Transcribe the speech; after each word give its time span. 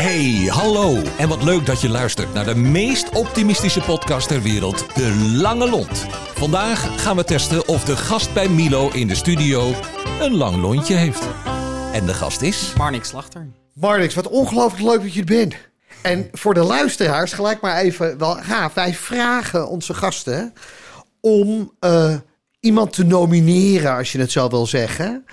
Hey, 0.00 0.48
hallo. 0.50 1.02
En 1.18 1.28
wat 1.28 1.42
leuk 1.42 1.66
dat 1.66 1.80
je 1.80 1.88
luistert 1.88 2.34
naar 2.34 2.44
de 2.44 2.54
meest 2.54 3.08
optimistische 3.08 3.80
podcast 3.80 4.28
ter 4.28 4.42
wereld, 4.42 4.94
De 4.94 5.14
Lange 5.42 5.68
Lont. 5.68 6.06
Vandaag 6.34 7.02
gaan 7.02 7.16
we 7.16 7.24
testen 7.24 7.68
of 7.68 7.84
de 7.84 7.96
gast 7.96 8.34
bij 8.34 8.48
Milo 8.48 8.90
in 8.90 9.08
de 9.08 9.14
studio 9.14 9.72
een 10.20 10.36
lang 10.36 10.56
lontje 10.56 10.94
heeft. 10.94 11.28
En 11.92 12.06
de 12.06 12.14
gast 12.14 12.42
is... 12.42 12.72
Marnik 12.76 13.04
Slachter. 13.04 13.46
Marnix, 13.74 14.14
wat 14.14 14.28
ongelooflijk 14.28 14.82
leuk 14.82 15.02
dat 15.02 15.14
je 15.14 15.20
er 15.20 15.26
bent. 15.26 15.54
En 16.02 16.28
voor 16.32 16.54
de 16.54 16.62
luisteraars, 16.62 17.32
gelijk 17.32 17.60
maar 17.60 17.76
even 17.76 18.18
wel 18.18 18.34
gaaf. 18.34 18.74
Wij 18.74 18.94
vragen 18.94 19.68
onze 19.68 19.94
gasten 19.94 20.52
om 21.20 21.72
eh, 21.80 22.14
iemand 22.60 22.92
te 22.92 23.04
nomineren, 23.04 23.96
als 23.96 24.12
je 24.12 24.18
het 24.18 24.30
zo 24.30 24.48
wil 24.48 24.66
zeggen. 24.66 25.24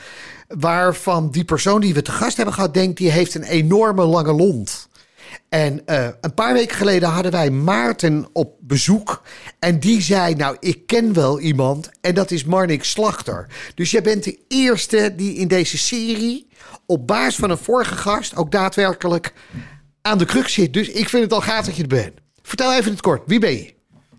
Waarvan 0.48 1.32
die 1.32 1.46
persoon 1.46 1.82
die 1.82 1.94
we 1.94 2.02
te 2.02 2.12
gast 2.12 2.38
hebben 2.38 2.54
gehad, 2.56 2.74
denkt 2.74 2.98
die 2.98 3.12
heeft 3.12 3.36
een 3.36 3.44
enorme 3.44 4.06
lange 4.06 4.34
lont. 4.34 4.88
En 5.50 5.86
eh, 5.86 6.08
een 6.22 6.34
paar 6.34 6.54
weken 6.54 6.76
geleden 6.76 7.10
hadden 7.10 7.32
wij 7.32 7.50
Maarten 7.50 8.28
op 8.34 8.56
bezoek. 8.60 9.22
En 9.60 9.80
die 9.80 10.02
zei: 10.02 10.36
Nou, 10.36 10.58
ik 10.60 10.88
ken 10.88 11.14
wel 11.14 11.40
iemand. 11.40 11.90
En 12.02 12.16
dat 12.16 12.32
is 12.32 12.44
Marnik 12.44 12.84
Slachter. 12.84 13.48
Dus 13.76 13.92
jij 13.92 14.02
bent 14.02 14.24
de 14.24 14.40
eerste 14.48 15.14
die 15.16 15.36
in 15.36 15.48
deze 15.48 15.78
serie. 15.78 16.48
op 16.86 17.08
basis 17.08 17.36
van 17.36 17.50
een 17.50 17.58
vorige 17.58 17.96
gast. 17.96 18.36
ook 18.36 18.52
daadwerkelijk 18.52 19.34
aan 20.02 20.18
de 20.18 20.26
kruk 20.26 20.48
zit. 20.48 20.74
Dus 20.74 20.90
ik 20.90 21.10
vind 21.10 21.24
het 21.24 21.34
al 21.34 21.42
gaaf 21.42 21.66
dat 21.66 21.76
je 21.76 21.82
er 21.82 21.88
bent. 21.88 22.14
Vertel 22.42 22.74
even 22.74 22.86
in 22.86 22.92
het 22.92 23.02
kort: 23.02 23.22
wie 23.26 23.40
ben 23.40 23.52
je? 23.52 23.66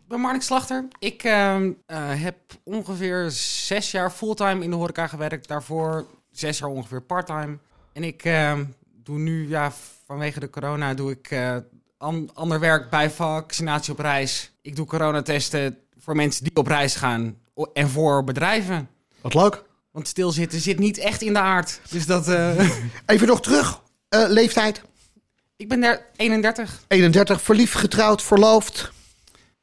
Ik 0.09 0.15
ben 0.15 0.21
Marnik 0.21 0.43
Slachter. 0.43 0.89
Ik 0.99 1.23
ehm, 1.23 1.73
eh, 1.87 1.99
heb 2.23 2.37
ongeveer 2.65 3.31
zes 3.31 3.91
jaar 3.91 4.11
fulltime 4.11 4.65
in 4.65 4.71
de 4.71 4.77
horeca 4.77 5.07
gewerkt. 5.07 5.49
Daarvoor 5.49 6.07
zes 6.39 6.59
jaar 6.59 6.69
ongeveer 6.69 7.03
parttime. 7.03 7.59
En 7.93 8.05
ik 8.05 8.25
ehm, 8.25 8.65
doe 9.03 9.19
nu, 9.19 9.49
ja, 9.49 9.73
vanwege 10.07 10.41
de 10.41 10.51
corona, 10.51 10.95
doe 10.95 11.11
ik 11.11 11.31
eh, 11.31 11.57
an- 11.99 12.31
ander 12.35 12.61
werk 12.61 12.91
bij 12.91 13.11
vaccinatie 13.11 13.93
op 13.93 13.99
reis. 13.99 14.53
Ik 14.63 14.77
doe 14.77 14.87
coronatesten 14.87 15.79
voor 15.99 16.17
mensen 16.17 16.45
die 16.45 16.57
op 16.57 16.67
reis 16.67 16.95
gaan 16.95 17.39
en 17.73 17.89
voor 17.89 18.25
bedrijven. 18.25 18.89
Wat 19.21 19.35
leuk. 19.35 19.65
Want 19.91 20.09
stilzitten 20.09 20.61
zit 20.61 20.79
niet 20.79 20.99
echt 20.99 21.23
in 21.23 21.33
de 21.33 21.39
aard. 21.39 21.81
Dus 21.91 22.07
dat... 22.07 22.29
eh, 22.29 22.71
Even 23.07 23.27
nog 23.27 23.41
terug. 23.43 23.81
Eh, 24.09 24.25
leeftijd: 24.29 24.83
ik 25.57 25.69
ben 25.69 25.81
daar 25.81 26.07
31. 26.17 26.81
31, 26.89 27.43
verliefd, 27.43 27.75
getrouwd, 27.75 28.23
verloofd. 28.23 28.93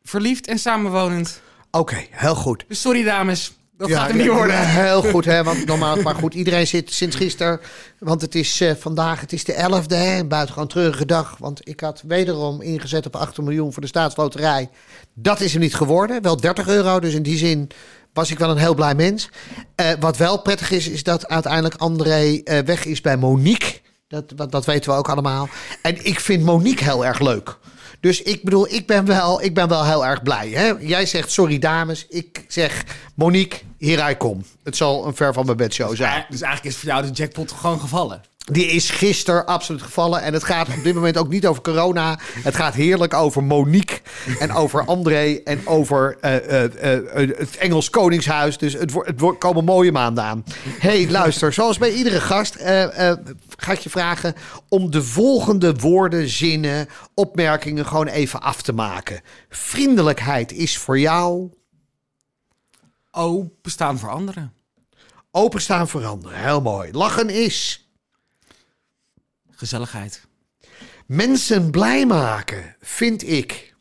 Verliefd 0.02 0.47
en 0.47 0.59
samenwonend. 0.59 1.42
Oké, 1.71 2.05
heel 2.11 2.36
goed. 2.36 2.66
Dus 2.67 2.81
sorry 2.81 3.03
dames, 3.03 3.53
dat 3.77 3.87
Ja, 3.89 3.99
gaat 3.99 4.07
hem 4.07 4.17
niet 4.17 4.27
worden. 4.27 4.55
ja, 4.55 4.61
heel 4.61 5.01
goed, 5.03 5.25
hè? 5.25 5.43
Want 5.43 5.65
normaal, 5.65 6.01
maar 6.01 6.15
goed, 6.15 6.33
iedereen 6.33 6.67
zit 6.67 6.93
sinds 6.93 7.15
gisteren. 7.15 7.59
Want 7.99 8.21
het 8.21 8.35
is 8.35 8.61
eh, 8.61 8.71
vandaag, 8.79 9.21
het 9.21 9.33
is 9.33 9.43
de 9.43 9.53
11e, 9.53 9.87
hè? 9.87 10.19
Een 10.19 10.27
buitengewoon 10.27 10.67
treurige 10.69 11.05
dag. 11.05 11.35
Want 11.39 11.67
ik 11.67 11.79
had 11.79 12.03
wederom 12.07 12.61
ingezet 12.61 13.05
op 13.05 13.15
8 13.15 13.37
miljoen 13.37 13.73
voor 13.73 13.81
de 13.81 13.87
staatsloterij. 13.87 14.69
Dat 15.13 15.39
is 15.39 15.51
hem 15.51 15.61
niet 15.61 15.75
geworden. 15.75 16.21
Wel 16.21 16.37
30 16.37 16.67
euro, 16.67 16.99
dus 16.99 17.13
in 17.13 17.23
die 17.23 17.37
zin 17.37 17.69
was 18.13 18.31
ik 18.31 18.39
wel 18.39 18.49
een 18.49 18.57
heel 18.57 18.73
blij 18.75 18.95
mens. 18.95 19.29
Eh, 19.75 19.87
wat 19.99 20.17
wel 20.17 20.41
prettig 20.41 20.71
is, 20.71 20.87
is 20.89 21.03
dat 21.03 21.27
uiteindelijk 21.27 21.75
André 21.75 22.41
eh, 22.43 22.59
weg 22.59 22.85
is 22.85 23.01
bij 23.01 23.17
Monique. 23.17 23.83
Dat, 24.08 24.52
dat 24.52 24.66
weten 24.66 24.92
we 24.92 24.98
ook 24.98 25.09
allemaal. 25.09 25.50
En 25.81 26.06
ik 26.06 26.20
vind 26.20 26.44
Monique 26.44 26.84
heel 26.84 27.06
erg 27.06 27.20
leuk. 27.20 27.58
Dus 28.00 28.22
ik 28.22 28.44
bedoel, 28.44 28.73
ik 28.73 28.88
ben 28.88 29.06
wel, 29.06 29.42
ik 29.42 29.53
ben 29.53 29.67
wel 29.67 29.86
heel 29.86 30.06
erg 30.06 30.23
blij. 30.23 30.50
Hè? 30.50 30.73
Jij 30.80 31.06
zegt 31.06 31.31
sorry 31.31 31.59
dames. 31.59 32.06
Ik 32.09 32.45
zeg 32.48 32.83
Monique, 33.16 33.59
hier 33.78 34.17
kom. 34.17 34.45
Het 34.64 34.76
zal 34.76 35.08
een 35.08 35.16
ver 35.16 35.33
van 35.33 35.45
mijn 35.45 35.58
bed 35.58 35.73
show 35.73 35.95
zijn. 35.95 36.14
Ja, 36.14 36.26
dus 36.30 36.42
eigenlijk 36.42 36.76
is 36.76 36.81
voor 36.81 36.89
jou 36.89 37.06
de 37.06 37.11
jackpot 37.11 37.52
gewoon 37.52 37.80
gevallen. 37.80 38.22
Die 38.52 38.66
is 38.66 38.89
gisteren 38.89 39.45
absoluut 39.45 39.81
gevallen. 39.81 40.22
En 40.22 40.33
het 40.33 40.44
gaat 40.44 40.67
op 40.67 40.83
dit 40.83 40.94
moment 40.94 41.17
ook 41.17 41.30
niet 41.30 41.48
over 41.48 41.61
corona. 41.61 42.20
Het 42.44 42.56
gaat 42.56 42.73
heerlijk 42.73 43.14
over 43.14 43.44
Monique. 43.44 44.00
En 44.39 44.52
over 44.53 44.86
André. 44.86 45.39
En 45.44 45.67
over 45.67 46.17
eh, 46.21 46.64
eh, 46.64 46.94
eh, 46.94 47.38
het 47.38 47.58
Engels 47.58 47.89
Koningshuis. 47.89 48.58
Dus 48.58 48.73
het, 48.73 48.94
het 48.94 49.38
komen 49.38 49.64
mooie 49.64 49.92
maanden 49.92 50.23
aan. 50.23 50.44
hey, 50.80 51.10
luister. 51.10 51.54
Zoals 51.54 51.77
bij 51.77 51.94
iedere 51.94 52.21
gast 52.21 52.55
ga 53.55 53.71
ik 53.71 53.80
je 53.80 53.89
vragen 53.89 54.36
om 54.70 54.92
de 54.92 55.04
volgende 55.04 55.76
woorden, 55.76 56.30
zinnen, 56.30 56.88
opmerkingen 57.14 57.86
gewoon 57.86 58.08
even 58.08 58.42
af 58.42 58.61
te 58.61 58.73
maken. 58.73 59.21
Vriendelijkheid 59.49 60.52
is 60.52 60.77
voor 60.77 60.99
jou 60.99 61.52
Openstaan 63.17 63.99
voor 63.99 64.10
anderen. 64.10 64.54
openstaan 65.32 65.88
veranderen. 65.88 66.39
Heel 66.39 66.61
mooi. 66.61 66.92
Lachen 66.92 67.30
is 67.30 67.89
Gezelligheid. 69.49 70.27
mensen 71.05 71.71
blij 71.71 72.05
maken, 72.05 72.76
vind 72.80 73.27
ik. 73.27 73.76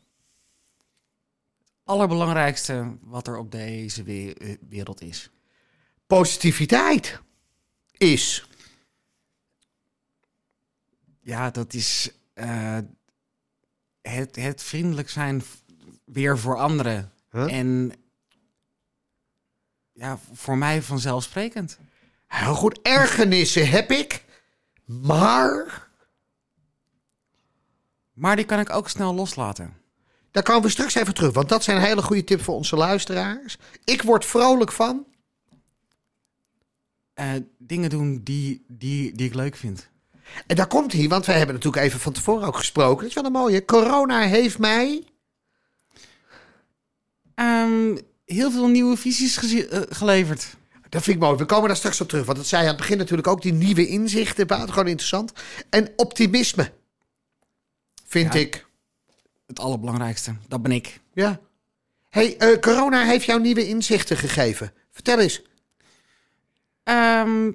Allerbelangrijkste 1.83 2.97
wat 3.01 3.27
er 3.27 3.37
op 3.37 3.51
deze 3.51 4.03
eh, 4.03 4.55
wereld 4.69 5.01
is. 5.01 5.29
Positiviteit 6.07 7.19
is. 7.91 8.47
Ja, 11.25 11.49
dat 11.49 11.73
is 11.73 12.11
eh, 12.33 12.77
het, 14.01 14.35
het 14.35 14.63
vriendelijk 14.63 15.09
zijn 15.09 15.43
weer 16.03 16.37
voor 16.37 16.57
anderen. 16.57 17.11
Huh? 17.31 17.57
En 17.57 17.91
ja, 19.93 20.19
voor 20.33 20.57
mij 20.57 20.81
vanzelfsprekend. 20.81 21.79
Heel 22.27 22.53
goed. 22.55 22.79
Ergernissen 22.81 23.69
heb 23.69 23.91
ik. 23.91 24.23
Maar 24.85 25.89
Maar 28.13 28.35
die 28.35 28.45
kan 28.45 28.59
ik 28.59 28.69
ook 28.69 28.89
snel 28.89 29.13
loslaten. 29.13 29.73
daar 30.31 30.43
komen 30.43 30.61
we 30.63 30.69
straks 30.69 30.95
even 30.95 31.13
terug. 31.13 31.33
Want 31.33 31.49
dat 31.49 31.63
zijn 31.63 31.81
hele 31.81 32.01
goede 32.01 32.23
tips 32.23 32.43
voor 32.43 32.55
onze 32.55 32.75
luisteraars. 32.75 33.57
Ik 33.83 34.01
word 34.01 34.25
vrolijk 34.25 34.71
van. 34.71 35.05
Eh, 37.13 37.33
dingen 37.57 37.89
doen 37.89 38.23
die, 38.23 38.65
die, 38.67 39.15
die 39.15 39.27
ik 39.27 39.33
leuk 39.33 39.55
vind. 39.55 39.89
En 40.47 40.55
daar 40.55 40.67
komt 40.67 40.93
hij, 40.93 41.07
want 41.07 41.25
wij 41.25 41.37
hebben 41.37 41.55
natuurlijk 41.55 41.83
even 41.83 41.99
van 41.99 42.13
tevoren 42.13 42.47
ook 42.47 42.57
gesproken. 42.57 42.97
Dat 42.99 43.07
is 43.07 43.13
wel 43.13 43.25
een 43.25 43.31
mooie. 43.31 43.65
Corona 43.65 44.21
heeft 44.21 44.57
mij. 44.59 45.03
Ehm, 47.35 47.97
heel 48.25 48.51
veel 48.51 48.67
nieuwe 48.67 48.97
visies 48.97 49.37
eh, 49.67 49.81
geleverd. 49.89 50.55
Dat 50.89 51.03
vind 51.03 51.15
ik 51.15 51.21
mooi. 51.23 51.37
We 51.37 51.45
komen 51.45 51.67
daar 51.67 51.77
straks 51.77 52.01
op 52.01 52.07
terug. 52.07 52.25
Want 52.25 52.37
dat 52.37 52.47
zei 52.47 52.61
je 52.61 52.67
aan 52.67 52.73
het 52.73 52.83
begin 52.83 52.97
natuurlijk 52.97 53.27
ook. 53.27 53.41
Die 53.41 53.53
nieuwe 53.53 53.87
inzichten. 53.87 54.47
Buitengewoon 54.47 54.87
interessant. 54.87 55.33
En 55.69 55.93
optimisme. 55.95 56.71
Vind 58.05 58.33
Ja. 58.33 58.39
ik. 58.39 58.65
Het 59.47 59.59
allerbelangrijkste, 59.59 60.35
dat 60.47 60.61
ben 60.61 60.71
ik. 60.71 60.99
Ja. 61.13 61.39
hey, 62.09 62.37
eh, 62.37 62.59
corona 62.59 63.03
heeft 63.05 63.25
jou 63.25 63.41
nieuwe 63.41 63.67
inzichten 63.67 64.17
gegeven. 64.17 64.73
Vertel 64.91 65.19
eens. 65.19 65.41
Ehm, 66.83 67.51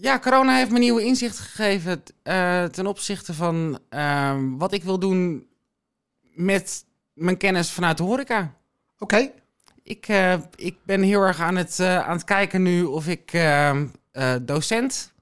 ja, 0.00 0.18
corona 0.18 0.56
heeft 0.56 0.70
me 0.70 0.78
nieuwe 0.78 1.04
inzicht 1.04 1.38
gegeven 1.38 2.02
eh, 2.22 2.64
ten 2.64 2.86
opzichte 2.86 3.34
van 3.34 3.78
ehm, 3.88 4.56
wat 4.56 4.72
ik 4.72 4.84
wil 4.84 4.98
doen 4.98 5.46
met 6.34 6.84
mijn 7.12 7.36
kennis 7.36 7.70
vanuit 7.70 7.96
de 7.96 8.02
horeca. 8.02 8.54
Oké. 8.98 9.30
Ik, 9.82 10.08
eh, 10.08 10.34
ik 10.54 10.76
ben 10.84 11.02
heel 11.02 11.22
erg 11.22 11.40
aan 11.40 11.56
het, 11.56 11.78
eh, 11.78 12.08
aan 12.08 12.16
het 12.16 12.24
kijken 12.24 12.62
nu 12.62 12.84
of 12.84 13.08
ik 13.08 13.32
ehm, 13.32 13.86
eh, 14.10 14.34
docent 14.42 15.12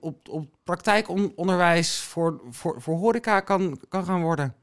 op, 0.00 0.28
op 0.28 0.46
praktijkonderwijs 0.64 2.00
voor, 2.00 2.40
voor, 2.50 2.82
voor 2.82 2.96
horeca 2.96 3.40
kan, 3.40 3.80
kan 3.88 4.04
gaan 4.04 4.22
worden. 4.22 4.54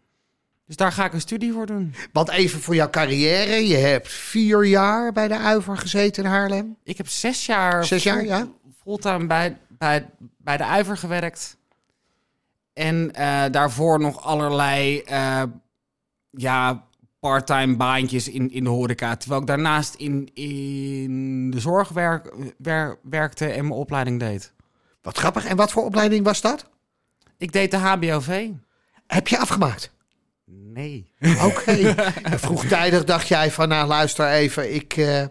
Dus 0.66 0.76
daar 0.76 0.92
ga 0.92 1.06
ik 1.06 1.14
een 1.14 1.22
studie 1.22 1.54
voor 1.54 1.66
doen. 1.66 1.94
Want 2.12 2.30
even 2.30 2.60
voor 2.60 2.76
jouw 2.76 2.90
carrière. 2.90 3.68
Je 3.68 3.76
hebt 3.76 4.08
vier 4.08 4.66
jaar 4.66 5.12
bij 5.12 5.28
de 5.28 5.38
Uiver 5.38 5.78
gezeten 5.78 6.24
in 6.24 6.30
Haarlem. 6.30 6.78
Ik 6.84 6.98
heb 6.98 7.08
zes 7.08 7.46
jaar, 7.46 7.86
Zes 7.86 8.04
jaar, 8.04 8.26
ja. 8.26 8.48
Fulltime 8.84 9.26
bij, 9.28 9.58
bij, 9.68 10.10
bij 10.38 10.58
de 10.58 10.66
Uiver 10.66 10.98
gewerkt. 10.98 11.58
En 12.74 13.14
eh, 13.14 13.44
daarvoor 13.52 14.00
nog 14.00 14.24
allerlei 14.24 15.00
eh, 15.00 15.44
ja, 16.30 16.88
parttime 17.20 17.76
baantjes 17.76 18.30
in, 18.30 18.52
in 18.52 18.64
de 18.64 18.70
horeca. 18.70 19.16
Terwijl 19.16 19.42
ik 19.42 19.48
daarnaast 19.48 19.94
in, 19.96 20.30
in 20.34 21.52
de 21.52 21.60
zorg 21.60 21.90
werk, 21.90 22.34
wer- 22.58 22.98
werkte 23.04 23.46
en 23.46 23.68
mijn 23.68 23.80
opleiding 23.80 24.20
deed. 24.20 24.54
Wat 25.02 25.18
grappig. 25.18 25.46
En 25.46 25.56
wat 25.58 25.72
voor 25.72 25.84
opleiding 25.84 26.26
was 26.26 26.42
dat? 26.42 26.70
Ik 27.38 27.52
deed 27.52 27.72
de 27.72 27.78
HBOV. 27.78 28.50
Heb 29.08 29.28
je 29.28 29.38
afgemaakt? 29.40 29.92
Nee. 30.46 31.12
Oké. 31.44 31.96
Vroegtijdig 32.46 33.04
dacht 33.04 33.28
jij 33.28 33.52
van, 33.52 33.68
nou 33.68 33.88
luister 33.88 34.28
even. 34.28 34.74
Ik, 34.74 34.98
eh, 34.98 35.26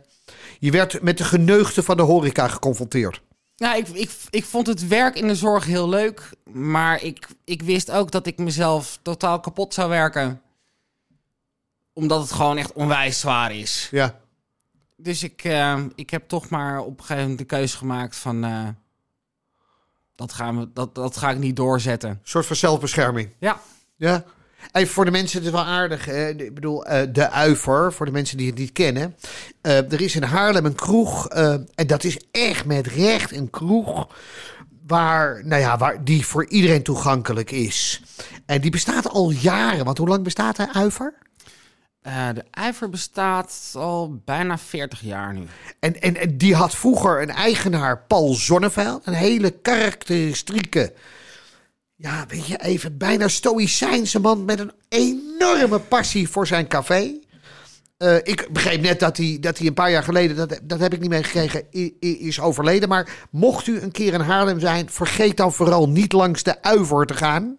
je 0.59 0.71
werd 0.71 1.03
met 1.03 1.19
de 1.19 1.25
geneugten 1.25 1.85
van 1.85 1.97
de 1.97 2.03
horeca 2.03 2.49
geconfronteerd. 2.49 3.23
Nou, 3.61 3.77
ik, 3.77 3.89
ik, 3.89 4.11
ik 4.31 4.45
vond 4.45 4.67
het 4.67 4.89
werk 4.89 5.15
in 5.17 5.27
de 5.27 5.35
zorg 5.35 5.65
heel 5.65 5.89
leuk. 5.89 6.31
Maar 6.53 7.03
ik, 7.03 7.29
ik 7.45 7.63
wist 7.63 7.91
ook 7.91 8.11
dat 8.11 8.27
ik 8.27 8.39
mezelf 8.39 8.99
totaal 9.03 9.41
kapot 9.41 9.75
zou 9.75 9.89
werken. 9.89 10.43
Omdat 11.93 12.21
het 12.21 12.33
gewoon 12.33 12.57
echt 12.57 12.73
onwijs 12.73 13.21
zwaar 13.21 13.53
is. 13.55 13.89
Ja. 13.91 14.21
Dus 14.97 15.23
ik, 15.23 15.45
eh, 15.45 15.83
ik 15.95 16.11
heb 16.11 16.29
toch 16.29 16.49
maar 16.49 16.79
op 16.81 16.91
een 16.99 17.01
gegeven 17.01 17.21
moment 17.23 17.39
de 17.39 17.45
keuze 17.45 17.77
gemaakt 17.77 18.17
van... 18.17 18.45
eh, 18.45 18.69
dat, 20.15 20.33
gaan 20.33 20.59
we, 20.59 20.69
dat, 20.73 20.95
dat 20.95 21.17
ga 21.17 21.31
ik 21.31 21.39
niet 21.39 21.57
doorzetten. 21.57 22.11
Een 22.11 22.19
soort 22.23 22.47
van 22.47 22.57
zelfbescherming. 22.57 23.31
Ja, 23.39 23.61
Ja. 23.97 24.25
Even 24.73 24.95
voor 24.95 25.05
de 25.05 25.11
mensen, 25.11 25.39
het 25.39 25.47
is 25.47 25.53
wel 25.53 25.65
aardig. 25.65 26.05
Hè? 26.05 26.29
Ik 26.29 26.55
bedoel, 26.55 26.85
eh, 26.85 27.07
de 27.13 27.31
Uiver, 27.31 27.93
voor 27.93 28.07
de 28.07 28.13
mensen 28.13 28.37
die 28.37 28.47
het 28.47 28.59
niet 28.59 28.73
kennen. 28.73 29.17
Eh, 29.61 29.93
er 29.93 30.01
is 30.01 30.15
in 30.15 30.23
Haarlem 30.23 30.65
een 30.65 30.75
kroeg. 30.75 31.29
eh, 31.29 31.53
en 31.75 31.87
dat 31.87 32.05
is 32.05 32.19
echt 32.31 32.65
met 32.65 32.87
recht 32.87 33.33
een 33.33 33.51
kroeg. 33.51 34.09
Waar, 34.87 35.43
nou 35.45 35.61
ja, 35.61 35.79
waar 35.79 36.05
die 36.05 36.27
voor 36.27 36.47
iedereen 36.47 36.83
toegankelijk 36.83 37.51
is. 37.51 38.03
En 38.47 38.61
die 38.61 38.71
bestaat 38.71 39.09
al 39.09 39.31
jaren. 39.31 39.85
Want 39.85 39.99
hoe 39.99 40.09
lang 40.09 40.25
bestaat 40.25 40.57
de 40.57 40.73
Uiver? 40.73 41.15
De 42.03 42.45
IJver 42.51 42.91
bestaat 42.91 43.73
al 43.77 44.21
bijna 44.25 44.59
40 44.59 45.01
jaar 45.01 45.35
nu. 45.35 45.47
En, 45.81 46.01
en, 46.01 46.17
en 46.17 46.37
die 46.39 46.55
had 46.55 46.75
vroeger 46.75 47.23
een 47.23 47.31
eigenaar, 47.31 47.99
Paul 47.99 48.35
Zonneveld. 48.35 49.07
Een 49.07 49.13
hele 49.13 49.51
karakteristieke, 49.51 50.93
ja, 52.01 52.25
weet 52.29 52.47
je, 52.47 52.57
even 52.57 52.97
bijna 52.99 53.29
stoïcijnse 53.29 54.21
man 54.21 54.45
met 54.45 54.59
een 54.59 54.73
enorme 54.89 55.79
passie 55.79 56.29
voor 56.29 56.47
zijn 56.47 56.69
café. 56.69 57.19
Eh, 57.97 58.17
ik 58.17 58.49
begreep 58.53 58.81
net 58.81 59.01
dat 59.01 59.17
hij, 59.17 59.37
dat 59.41 59.59
hij 59.59 59.67
een 59.67 59.75
paar 59.75 59.91
jaar 59.91 60.03
geleden, 60.03 60.37
dat, 60.37 60.61
dat 60.63 60.81
heb 60.81 60.95
ik 60.95 61.01
niet 61.01 61.11
meegekregen, 61.11 61.65
is 62.01 62.41
overleden. 62.41 62.89
Maar 62.89 63.27
mocht 63.31 63.67
u 63.67 63.81
een 63.81 63.91
keer 63.91 64.13
in 64.13 64.21
Haarlem 64.21 64.61
zijn, 64.61 64.91
vergeet 64.91 65.37
dan 65.37 65.53
vooral 65.53 65.89
niet 65.89 66.13
langs 66.13 66.43
de 66.43 66.63
Uiver 66.63 67.07
te 67.07 67.15
gaan. 67.15 67.57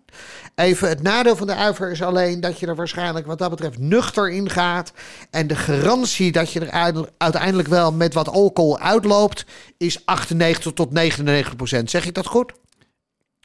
Even, 0.56 0.90
het 0.90 1.02
nadeel 1.02 1.36
van 1.36 1.48
de 1.48 1.56
Uiver 1.56 1.92
is 1.92 2.02
alleen 2.02 2.40
dat 2.40 2.60
je 2.60 2.68
er 2.68 2.76
waarschijnlijk 2.76 3.26
wat 3.26 3.38
dat 3.38 3.50
betreft 3.50 3.78
nuchter 3.78 4.30
in 4.30 4.50
gaat. 4.50 4.92
En 5.30 5.48
de 5.48 5.56
garantie 5.56 6.32
dat 6.32 6.52
je 6.52 6.60
er 6.60 6.72
uite- 6.72 7.10
uiteindelijk 7.18 7.68
wel 7.68 7.92
met 7.92 8.14
wat 8.14 8.30
alcohol 8.30 8.80
uitloopt, 8.80 9.46
is 9.78 10.06
98 10.06 10.74
tot 10.74 10.92
99 10.92 11.56
procent. 11.56 11.90
Zeg 11.90 12.06
ik 12.06 12.14
dat 12.14 12.26
goed? 12.26 12.54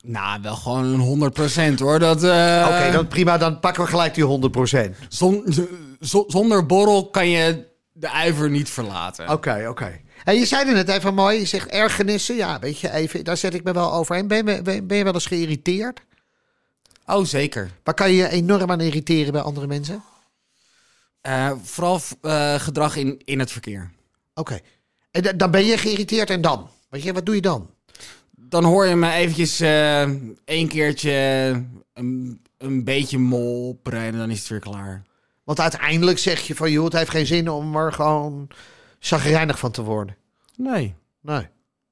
Nou, 0.08 0.42
wel 0.42 0.56
gewoon 0.56 0.84
een 0.84 1.00
100% 1.74 1.78
hoor. 1.78 1.98
Dat, 1.98 2.22
eh, 2.24 2.66
Oké, 2.70 2.90
dan 2.92 3.08
prima, 3.08 3.38
dan 3.38 3.60
pakken 3.60 3.82
we 3.82 3.88
gelijk 3.88 4.14
die 4.14 4.24
100 4.24 4.52
procent. 4.52 4.96
zon- 5.08 5.44
z- 6.00 6.24
zonder 6.26 6.66
borrel 6.66 7.10
kan 7.10 7.28
je 7.28 7.66
de 7.92 8.06
IJver 8.06 8.50
niet 8.50 8.70
verlaten. 8.70 9.28
Oké, 9.28 9.66
oké. 9.68 10.00
En 10.24 10.34
je 10.34 10.46
zei 10.46 10.68
er 10.68 10.74
net 10.74 10.88
even 10.88 11.14
mooi, 11.14 11.38
je 11.38 11.44
zegt 11.46 11.68
ergernissen. 11.68 12.36
Ja, 12.36 12.58
weet 12.58 12.78
je, 12.80 12.90
even, 12.92 13.24
daar 13.24 13.36
zet 13.36 13.54
ik 13.54 13.64
me 13.64 13.72
wel 13.72 13.92
overheen. 13.92 14.26
Ben 14.28 14.46
je, 14.46 14.62
ben, 14.82 14.96
je 14.96 15.04
wel 15.04 15.14
eens 15.14 15.26
geïrriteerd? 15.26 16.00
Oh, 17.06 17.24
zeker. 17.24 17.70
Waar 17.84 17.94
kan 17.94 18.10
je 18.10 18.16
je 18.16 18.28
enorm 18.28 18.70
aan 18.70 18.80
irriteren 18.80 19.32
bij 19.32 19.40
andere 19.42 19.66
mensen? 19.66 20.02
Eh, 21.20 21.50
vooral 21.62 22.00
eh, 22.22 22.54
gedrag 22.54 22.96
in, 22.96 23.20
in 23.24 23.38
het 23.38 23.52
verkeer. 23.52 23.90
Oké. 24.34 24.58
En 25.10 25.22
da- 25.22 25.32
dan 25.32 25.50
ben 25.50 25.64
je 25.64 25.78
geïrriteerd 25.78 26.30
en 26.30 26.40
dan? 26.40 26.68
Weet 26.90 27.02
je, 27.02 27.12
wat 27.12 27.26
doe 27.26 27.34
je 27.34 27.40
dan? 27.40 27.70
Dan 28.48 28.64
hoor 28.64 28.86
je 28.86 28.96
me 28.96 29.10
eventjes 29.10 29.60
eh 29.60 30.02
één 30.44 30.68
keertje 30.68 31.12
een, 31.94 32.40
een 32.58 32.84
beetje 32.84 33.18
mopperen 33.18 34.00
en 34.00 34.16
dan 34.16 34.30
is 34.30 34.38
het 34.38 34.48
weer 34.48 34.60
klaar. 34.60 35.02
Want 35.44 35.60
uiteindelijk 35.60 36.18
zeg 36.18 36.40
je 36.40 36.54
van, 36.54 36.70
joh, 36.70 36.84
het 36.84 36.92
heeft 36.92 37.10
geen 37.10 37.26
zin 37.26 37.50
om 37.50 37.76
er 37.76 37.92
gewoon 37.92 38.48
zagrijnig 38.98 39.58
van 39.58 39.70
te 39.70 39.82
worden. 39.82 40.16
Nee. 40.56 40.94
Nee. 41.20 41.48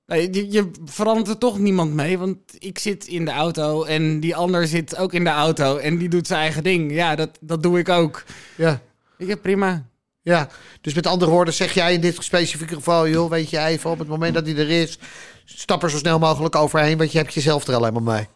Nee, 0.06 0.34
je, 0.34 0.52
je 0.52 0.70
verandert 0.84 1.28
er 1.28 1.38
toch 1.38 1.58
niemand 1.58 1.92
mee, 1.92 2.18
want 2.18 2.38
ik 2.58 2.78
zit 2.78 3.06
in 3.06 3.24
de 3.24 3.30
auto 3.30 3.84
en 3.84 4.20
die 4.20 4.36
ander 4.36 4.66
zit 4.66 4.96
ook 4.96 5.12
in 5.12 5.24
de 5.24 5.30
auto 5.30 5.76
en 5.76 5.98
die 5.98 6.08
doet 6.08 6.26
zijn 6.26 6.40
eigen 6.40 6.62
ding. 6.62 6.92
Ja, 6.92 7.14
dat, 7.14 7.38
dat 7.40 7.62
doe 7.62 7.78
ik 7.78 7.88
ook. 7.88 8.24
Ja. 8.56 8.80
Ik 9.18 9.28
heb 9.28 9.42
prima. 9.42 9.86
Ja, 10.22 10.48
dus 10.80 10.94
met 10.94 11.06
andere 11.06 11.30
woorden 11.30 11.54
zeg 11.54 11.74
jij 11.74 11.94
in 11.94 12.00
dit 12.00 12.16
specifieke 12.20 12.74
geval, 12.74 13.08
joh, 13.08 13.30
weet 13.30 13.50
je 13.50 13.58
even, 13.58 13.90
op 13.90 13.98
het 13.98 14.08
moment 14.08 14.34
dat 14.34 14.46
hij 14.46 14.56
er 14.56 14.70
is, 14.70 14.98
stap 15.44 15.82
er 15.82 15.90
zo 15.90 15.96
snel 15.98 16.18
mogelijk 16.18 16.54
overheen, 16.56 16.98
want 16.98 17.12
je 17.12 17.18
hebt 17.18 17.34
jezelf 17.34 17.66
er 17.66 17.74
alleen 17.74 17.92
maar 17.92 18.02
mee. 18.02 18.28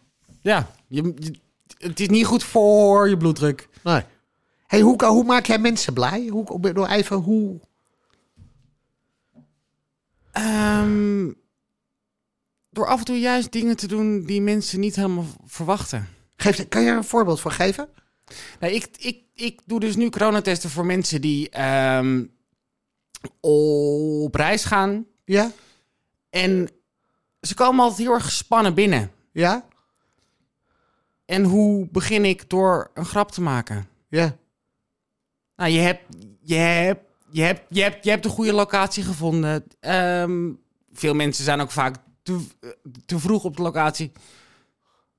Ja, 0.43 0.70
je, 0.88 1.14
je- 1.19 1.34
het 1.78 2.00
is 2.00 2.08
niet 2.08 2.26
goed 2.26 2.44
voor 2.44 3.08
je 3.08 3.16
bloeddruk. 3.16 3.69
Nee. 3.82 4.02
Hey, 4.66 4.81
hoe, 4.81 5.05
hoe 5.06 5.25
maak 5.25 5.46
jij 5.46 5.58
mensen 5.58 5.93
blij? 5.94 6.26
Hoe, 6.26 6.55
ik 6.55 6.60
bedoel, 6.60 6.88
even 6.88 7.16
hoe. 7.16 7.60
Ehm, 10.32 11.32
door 12.70 12.87
af 12.87 12.99
en 12.99 13.05
toe 13.05 13.20
juist 13.20 13.52
dingen 13.52 13.76
te 13.76 13.87
doen 13.87 14.25
die 14.25 14.40
mensen 14.43 14.81
niet 14.81 14.96
helemaal 14.96 15.25
verwachten. 15.44 16.08
Geef, 16.37 16.69
kan 16.69 16.82
je 16.82 16.90
er 16.90 16.96
een 16.96 17.05
voorbeeld 17.05 17.40
van 17.40 17.52
geven? 17.52 17.88
Nee, 18.60 18.75
ik, 18.75 18.88
ik, 18.99 19.22
ik 19.34 19.60
doe 19.64 19.81
dus 19.81 19.96
nu 19.96 20.10
coronatesten 20.10 20.70
voor 20.70 20.87
mensen 20.87 21.20
die 21.20 21.50
ehm, 21.50 22.25
op 23.40 24.34
reis 24.34 24.64
gaan. 24.64 25.06
Ja? 25.25 25.50
En 26.31 26.69
ze 27.40 27.55
komen 27.55 27.81
altijd 27.81 28.00
heel 28.00 28.14
erg 28.14 28.25
gespannen 28.25 28.75
binnen. 28.75 29.12
Ja? 29.32 29.64
En 31.25 31.44
hoe 31.44 31.88
begin 31.90 32.25
ik 32.25 32.50
door 32.50 32.90
een 32.94 33.05
grap 33.05 33.31
te 33.31 33.40
maken? 33.40 33.88
Ja. 34.08 34.37
Nou, 35.56 35.70
je 35.70 35.81
hebt, 35.81 36.02
je 36.40 36.55
hebt, 36.55 37.02
je 37.31 37.43
hebt, 37.43 37.62
je 37.69 37.82
hebt, 37.82 38.05
je 38.05 38.11
hebt 38.11 38.23
de 38.23 38.29
goede 38.29 38.52
locatie 38.52 39.02
gevonden. 39.02 39.64
Ehm, 39.81 40.52
veel 40.93 41.14
mensen 41.14 41.44
zijn 41.44 41.61
ook 41.61 41.70
vaak 41.70 41.96
te, 42.23 42.46
te 43.06 43.19
vroeg 43.19 43.44
op 43.44 43.56
de 43.56 43.62
locatie. 43.62 44.12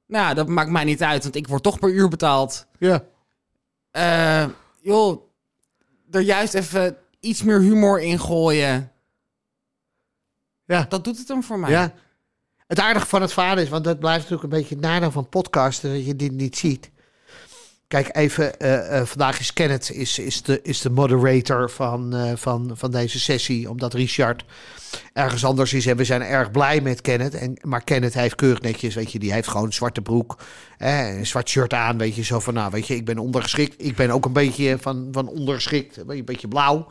Nou, 0.06 0.36
dat 0.36 0.48
maakt 0.48 0.72
mij 0.72 0.83
niet 0.83 1.04
uit, 1.04 1.24
want 1.24 1.36
ik 1.36 1.48
word 1.48 1.63
toch 1.63 1.80
per 1.80 1.89
uur 1.89 2.07
betaald. 2.07 2.65
Ja. 2.77 3.04
Eh, 3.92 4.50
joh, 4.81 5.22
er 6.12 6.22
juist 6.22 6.54
even 6.54 6.98
iets 7.19 7.44
meer 7.44 7.60
humor 7.60 8.01
in 8.01 8.19
gooien. 8.19 8.92
Ja. 10.65 10.86
Dat 10.89 11.04
doet 11.04 11.18
het 11.18 11.27
hem 11.27 11.44
voor 11.44 11.60
mij. 11.60 11.72
Ja. 11.72 11.94
Het 12.69 12.80
aardige 12.80 13.06
van 13.06 13.21
het 13.21 13.33
verhaal 13.33 13.57
is, 13.57 13.69
want 13.69 13.83
dat 13.83 14.00
blijft 14.00 14.19
natuurlijk 14.19 14.44
een 14.44 14.60
beetje 14.60 14.75
het 14.75 14.83
nadeel 14.83 15.12
van 15.12 15.30
podcasten, 15.30 15.94
dat 15.94 16.06
je 16.06 16.16
dit 16.16 16.31
niet 16.31 16.57
ziet. 16.57 16.89
Kijk, 17.88 18.16
even, 18.16 18.60
eh, 18.60 19.00
eh, 19.00 19.06
vandaag 19.06 19.39
is 19.39 19.54
Kenneth 19.54 19.92
is, 19.92 20.19
is, 20.19 20.42
de, 20.42 20.62
is 20.62 20.81
de 20.81 20.89
moderator 20.89 21.69
van, 21.69 22.16
eh, 22.16 22.31
van, 22.36 22.71
van 22.74 22.92
deze 22.92 23.19
sessie, 23.19 23.69
omdat 23.69 23.94
Richard 23.94 24.45
ergens 25.13 25.45
anders 25.45 25.74
is 25.74 25.86
en 25.86 25.98
we 25.98 26.04
zijn 26.04 26.21
erg 26.21 26.51
blij 26.51 26.81
met 26.81 27.01
Kenneth. 27.01 27.36
En, 27.36 27.57
maar 27.62 27.83
Kenneth 27.83 28.13
heeft 28.13 28.36
keurig 28.36 28.62
netjes, 28.62 28.95
weet 28.95 29.12
je, 29.12 29.19
die 29.19 29.33
heeft 29.33 29.48
gewoon 29.48 29.74
zwarte 29.74 30.01
broek, 30.01 30.38
hè, 30.77 31.18
een 31.18 31.27
zwart 31.27 31.50
shirt 31.50 31.74
aan, 31.74 31.98
weet 31.98 32.15
je, 32.15 32.24
zo 32.24 32.39
van, 32.39 32.54
nou, 32.54 32.72
weet 32.72 32.88
je, 32.88 32.95
ik 32.95 33.06
ben 33.06 33.18
ondergeschikt. 33.18 33.83
Ik 33.86 33.95
ben 33.95 34.10
ook 34.10 34.25
een 34.25 34.33
beetje 34.33 34.77
van, 34.80 35.07
van 35.12 35.27
ondergeschikt, 35.27 35.98
een 35.98 36.25
beetje 36.25 36.48
blauw. 36.48 36.88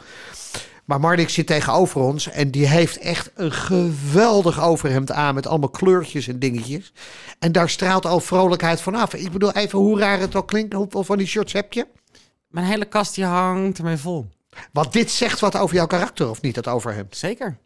Maar 0.89 1.01
Marnik 1.01 1.29
zit 1.29 1.47
tegenover 1.47 2.01
ons 2.01 2.29
en 2.31 2.51
die 2.51 2.67
heeft 2.67 2.99
echt 2.99 3.31
een 3.35 3.53
geweldig 3.53 4.61
overhemd 4.61 5.13
aan 5.13 5.35
met 5.35 5.47
allemaal 5.47 5.69
kleurtjes 5.69 6.29
en 6.29 6.39
dingetjes. 6.39 6.93
En 7.39 7.53
daar 7.53 7.69
straalt 7.69 8.07
al 8.07 8.21
vrolijkheid 8.21 8.81
vanaf. 8.81 9.15
Ik 9.15 9.31
bedoel, 9.31 9.53
even 9.53 9.79
hoe 9.79 9.99
raar 9.99 10.19
het 10.19 10.37
ook 10.37 10.49
klinkt, 10.49 10.75
hoeveel 10.75 11.05
van 11.05 11.19
die 11.19 11.27
shirts 11.27 11.53
heb 11.53 11.73
je? 11.73 11.87
Mijn 12.49 12.67
hele 12.67 12.85
kastje 12.85 13.25
hangt 13.25 13.79
ermee 13.79 13.97
vol. 13.97 14.27
Want 14.73 14.93
dit 14.93 15.11
zegt 15.11 15.41
wat 15.41 15.57
over 15.57 15.75
jouw 15.75 15.87
karakter, 15.87 16.31
of 16.31 16.41
niet, 16.41 16.55
dat 16.55 16.69
overhemd? 16.69 17.17
Zeker. 17.17 17.59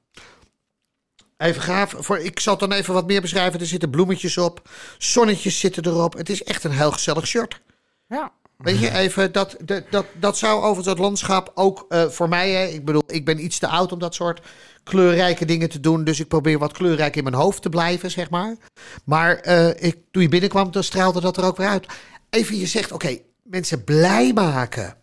Even 1.37 1.63
gaaf. 1.63 1.95
Voor, 1.99 2.19
ik 2.19 2.41
zal 2.41 2.53
het 2.53 2.69
dan 2.69 2.79
even 2.79 2.95
wat 2.95 3.07
meer 3.07 3.21
beschrijven. 3.21 3.61
Er 3.61 3.67
zitten 3.67 3.91
bloemetjes 3.91 4.39
op, 4.39 4.69
zonnetjes 4.99 5.59
zitten 5.59 5.87
erop. 5.87 6.13
Het 6.13 6.31
is 6.31 6.43
echt 6.43 6.65
een 6.65 6.71
heel 6.71 6.93
gezellig 6.93 7.27
shirt. 7.27 7.61
Ja. 8.09 8.33
Weet 8.63 8.79
je, 8.79 8.91
even, 8.91 9.33
dat, 9.33 9.57
dat, 9.65 9.85
dat, 9.91 10.07
dat 10.21 10.39
zou 10.39 10.63
over 10.63 10.89
het 10.89 10.99
landschap 10.99 11.53
ook 11.55 11.87
eh, 11.89 12.09
voor 12.09 12.29
mij... 12.29 12.51
Hè, 12.51 12.65
ik 12.67 12.85
bedoel, 12.85 13.03
ik 13.07 13.25
ben 13.25 13.45
iets 13.45 13.59
te 13.59 13.67
oud 13.67 13.93
om 13.93 13.99
dat 13.99 14.15
soort 14.15 14.41
kleurrijke 14.83 15.45
dingen 15.45 15.69
te 15.69 15.81
doen. 15.81 16.05
Dus 16.05 16.21
ik 16.21 16.29
probeer 16.29 16.59
wat 16.59 16.73
kleurrijk 16.73 17.17
in 17.17 17.23
mijn 17.23 17.35
hoofd 17.35 17.63
te 17.63 17.69
blijven, 17.69 18.11
zeg 18.11 18.31
maar. 18.31 18.57
Maar 19.05 19.37
eh, 19.37 19.69
ik, 19.69 19.97
toen 20.11 20.23
je 20.23 20.29
binnenkwam, 20.29 20.71
dan 20.71 20.85
straalde 20.85 21.21
dat 21.21 21.37
er 21.37 21.45
ook 21.45 21.57
weer 21.57 21.69
uit. 21.69 21.87
Even, 22.31 22.57
je 22.57 22.67
zegt, 22.67 22.93
oké, 22.93 23.19
mensen 23.43 23.85
blij 23.85 24.33
maken. 24.33 24.97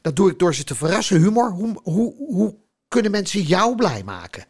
Dat 0.00 0.16
doe 0.16 0.30
ik 0.30 0.38
door 0.38 0.54
ze 0.54 0.64
te 0.64 0.74
verrassen. 0.74 1.20
Humor, 1.20 1.50
hoe, 1.50 1.80
hoe, 1.82 2.14
hoe 2.16 2.56
kunnen 2.88 3.10
mensen 3.10 3.42
jou 3.42 3.74
blij 3.74 4.02
maken? 4.04 4.44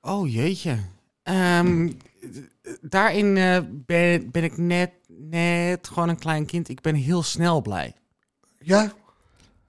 Oh 0.00 0.32
jeetje. 0.32 0.78
Ehm, 1.22 1.90
daarin 2.80 3.36
eh, 3.36 3.58
ben, 3.70 4.30
ben 4.30 4.44
ik 4.44 4.56
net, 4.56 4.90
net 5.08 5.88
gewoon 5.88 6.08
een 6.08 6.18
klein 6.18 6.46
kind. 6.46 6.68
Ik 6.68 6.80
ben 6.80 6.94
heel 6.94 7.22
snel 7.22 7.62
blij. 7.62 7.94
Ja? 8.58 8.92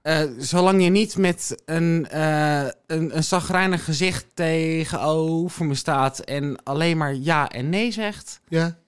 Eh, 0.02 0.22
zolang 0.38 0.82
je 0.82 0.90
niet 0.90 1.16
met 1.16 1.62
een, 1.64 2.08
eh 2.08 2.66
een, 2.86 3.16
een 3.16 3.24
zagrijnig 3.24 3.84
gezicht 3.84 4.26
tegenover 4.34 5.64
me 5.64 5.74
staat 5.74 6.18
en 6.18 6.62
alleen 6.62 6.96
maar 6.96 7.14
ja 7.14 7.48
en 7.48 7.68
nee 7.68 7.90
zegt, 7.90 8.40
Ja? 8.48 8.78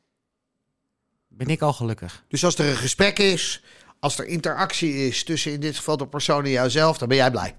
ben 1.28 1.46
ik 1.46 1.62
al 1.62 1.72
gelukkig. 1.72 2.24
Dus 2.28 2.44
als 2.44 2.58
er 2.58 2.68
een 2.68 2.76
gesprek 2.76 3.18
is, 3.18 3.64
als 4.00 4.18
er 4.18 4.26
interactie 4.26 5.06
is 5.06 5.24
tussen 5.24 5.52
in 5.52 5.60
dit 5.60 5.76
geval 5.76 5.96
de 5.96 6.06
persoon 6.06 6.44
en 6.44 6.50
jouzelf, 6.50 6.98
dan 6.98 7.08
ben 7.08 7.16
jij 7.16 7.30
blij. 7.30 7.56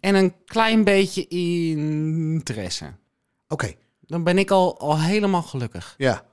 En 0.00 0.14
een 0.14 0.34
klein 0.44 0.84
beetje 0.84 1.26
interesse. 1.28 2.92
Oké, 3.48 3.74
Dan 4.08 4.24
ben 4.24 4.38
ik 4.38 4.50
al, 4.50 4.78
al 4.80 5.00
helemaal 5.00 5.42
gelukkig. 5.42 5.94
ja. 5.98 6.26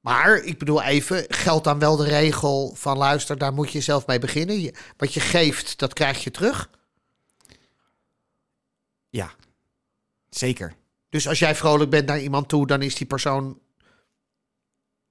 Maar 0.00 0.36
ik 0.36 0.58
bedoel 0.58 0.82
even, 0.82 1.24
geldt 1.28 1.64
dan 1.64 1.78
wel 1.78 1.96
de 1.96 2.04
regel 2.04 2.74
van 2.74 2.96
luister, 2.96 3.38
daar 3.38 3.52
moet 3.52 3.72
je 3.72 3.80
zelf 3.80 4.06
mee 4.06 4.18
beginnen. 4.18 4.60
Je- 4.60 4.74
wat 4.96 5.14
je 5.14 5.20
geeft, 5.20 5.78
dat 5.78 5.92
krijg 5.92 6.24
je 6.24 6.30
terug. 6.30 6.70
Ja, 9.08 9.30
zeker. 10.28 10.74
Dus 11.08 11.28
als 11.28 11.38
jij 11.38 11.54
vrolijk 11.54 11.90
bent 11.90 12.06
naar 12.06 12.20
iemand 12.20 12.48
toe, 12.48 12.66
dan 12.66 12.82
is 12.82 12.94
die 12.94 13.06
persoon 13.06 13.58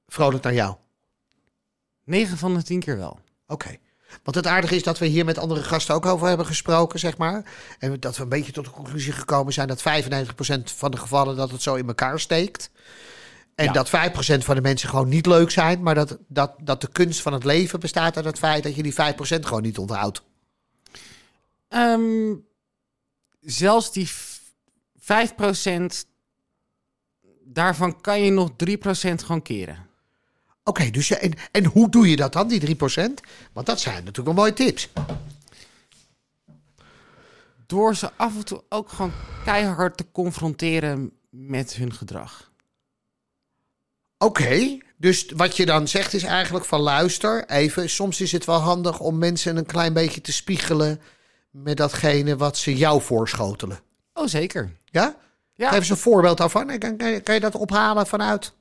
vrolijk 0.07 0.43
naar 0.43 0.53
jou. 0.53 0.75
9 2.03 2.37
van 2.37 2.53
de 2.53 2.63
10 2.63 2.79
keer 2.79 2.97
wel. 2.97 3.19
Oké. 3.47 3.77
Want 4.23 4.35
het 4.35 4.47
aardige 4.47 4.75
is 4.75 4.83
dat 4.83 4.97
we 4.97 5.05
hier 5.05 5.25
met 5.25 5.37
andere 5.37 5.63
gasten 5.63 5.95
ook 5.95 6.05
over 6.05 6.27
hebben 6.27 6.45
gesproken, 6.45 6.99
zeg 6.99 7.17
maar. 7.17 7.43
En 7.79 7.99
dat 7.99 8.17
we 8.17 8.23
een 8.23 8.29
beetje 8.29 8.51
tot 8.51 8.65
de 8.65 8.71
conclusie 8.71 9.11
gekomen 9.11 9.53
zijn 9.53 9.67
dat 9.67 9.81
95% 9.81 9.83
van 10.75 10.91
de 10.91 10.97
gevallen 10.97 11.35
dat 11.35 11.51
het 11.51 11.61
zo 11.61 11.75
in 11.75 11.87
elkaar 11.87 12.19
steekt. 12.19 12.69
En 13.55 13.65
Ja. 13.65 13.71
dat 13.71 13.89
5% 13.89 14.43
van 14.45 14.55
de 14.55 14.61
mensen 14.61 14.89
gewoon 14.89 15.09
niet 15.09 15.25
leuk 15.25 15.51
zijn. 15.51 15.81
Maar 15.83 15.95
dat, 15.95 16.17
dat, 16.27 16.53
dat 16.61 16.81
de 16.81 16.87
kunst 16.91 17.21
van 17.21 17.33
het 17.33 17.43
leven 17.43 17.79
bestaat 17.79 18.15
uit 18.15 18.25
het 18.25 18.37
feit 18.37 18.63
dat 18.63 18.75
je 18.75 18.83
die 18.83 18.93
5% 18.93 18.95
gewoon 19.45 19.61
niet 19.61 19.77
onthoudt. 19.77 20.21
Ehm, 21.67 22.33
zelfs 23.41 23.91
die 23.91 24.09
v- 24.09 24.37
5%, 24.99 26.05
daarvan 27.43 28.01
kan 28.01 28.21
je 28.21 28.31
nog 28.31 28.49
3% 28.55 29.23
gewoon 29.23 29.41
keren. 29.41 29.84
Oké, 30.67 30.89
dus 30.89 31.07
je, 31.07 31.17
en, 31.17 31.33
en 31.51 31.65
hoe 31.65 31.89
doe 31.89 32.09
je 32.09 32.15
dat 32.15 32.33
dan, 32.33 32.47
die 32.47 32.75
3%? 32.75 32.77
Want 33.53 33.65
dat 33.65 33.79
zijn 33.79 33.95
natuurlijk 33.95 34.25
wel 34.25 34.33
mooie 34.33 34.53
tips. 34.53 34.89
Door 37.65 37.95
ze 37.95 38.11
af 38.17 38.35
en 38.35 38.45
toe 38.45 38.63
ook 38.69 38.89
gewoon 38.89 39.11
keihard 39.43 39.97
te 39.97 40.05
confronteren 40.11 41.11
met 41.29 41.73
hun 41.73 41.93
gedrag. 41.93 42.51
Oké, 44.17 44.77
dus 44.97 45.31
wat 45.35 45.57
je 45.57 45.65
dan 45.65 45.87
zegt 45.87 46.13
is 46.13 46.23
eigenlijk 46.23 46.65
van 46.65 46.79
luister 46.79 47.49
even. 47.49 47.89
Soms 47.89 48.21
is 48.21 48.31
het 48.31 48.45
wel 48.45 48.59
handig 48.59 48.99
om 48.99 49.17
mensen 49.17 49.57
een 49.57 49.65
klein 49.65 49.93
beetje 49.93 50.21
te 50.21 50.31
spiegelen 50.31 51.01
met 51.49 51.77
datgene 51.77 52.37
wat 52.37 52.57
ze 52.57 52.75
jou 52.75 53.01
voorschotelen. 53.01 53.79
Oh, 54.13 54.27
zeker. 54.27 54.71
Ja? 54.85 55.15
Ja. 55.53 55.69
Geef 55.69 55.79
eens 55.79 55.89
een 55.89 55.97
voorbeeld 55.97 56.37
daarvan. 56.37 56.79
Kan, 56.79 56.97
kan 56.97 57.33
je 57.33 57.39
dat 57.39 57.55
ophalen 57.55 58.07
vanuit? 58.07 58.53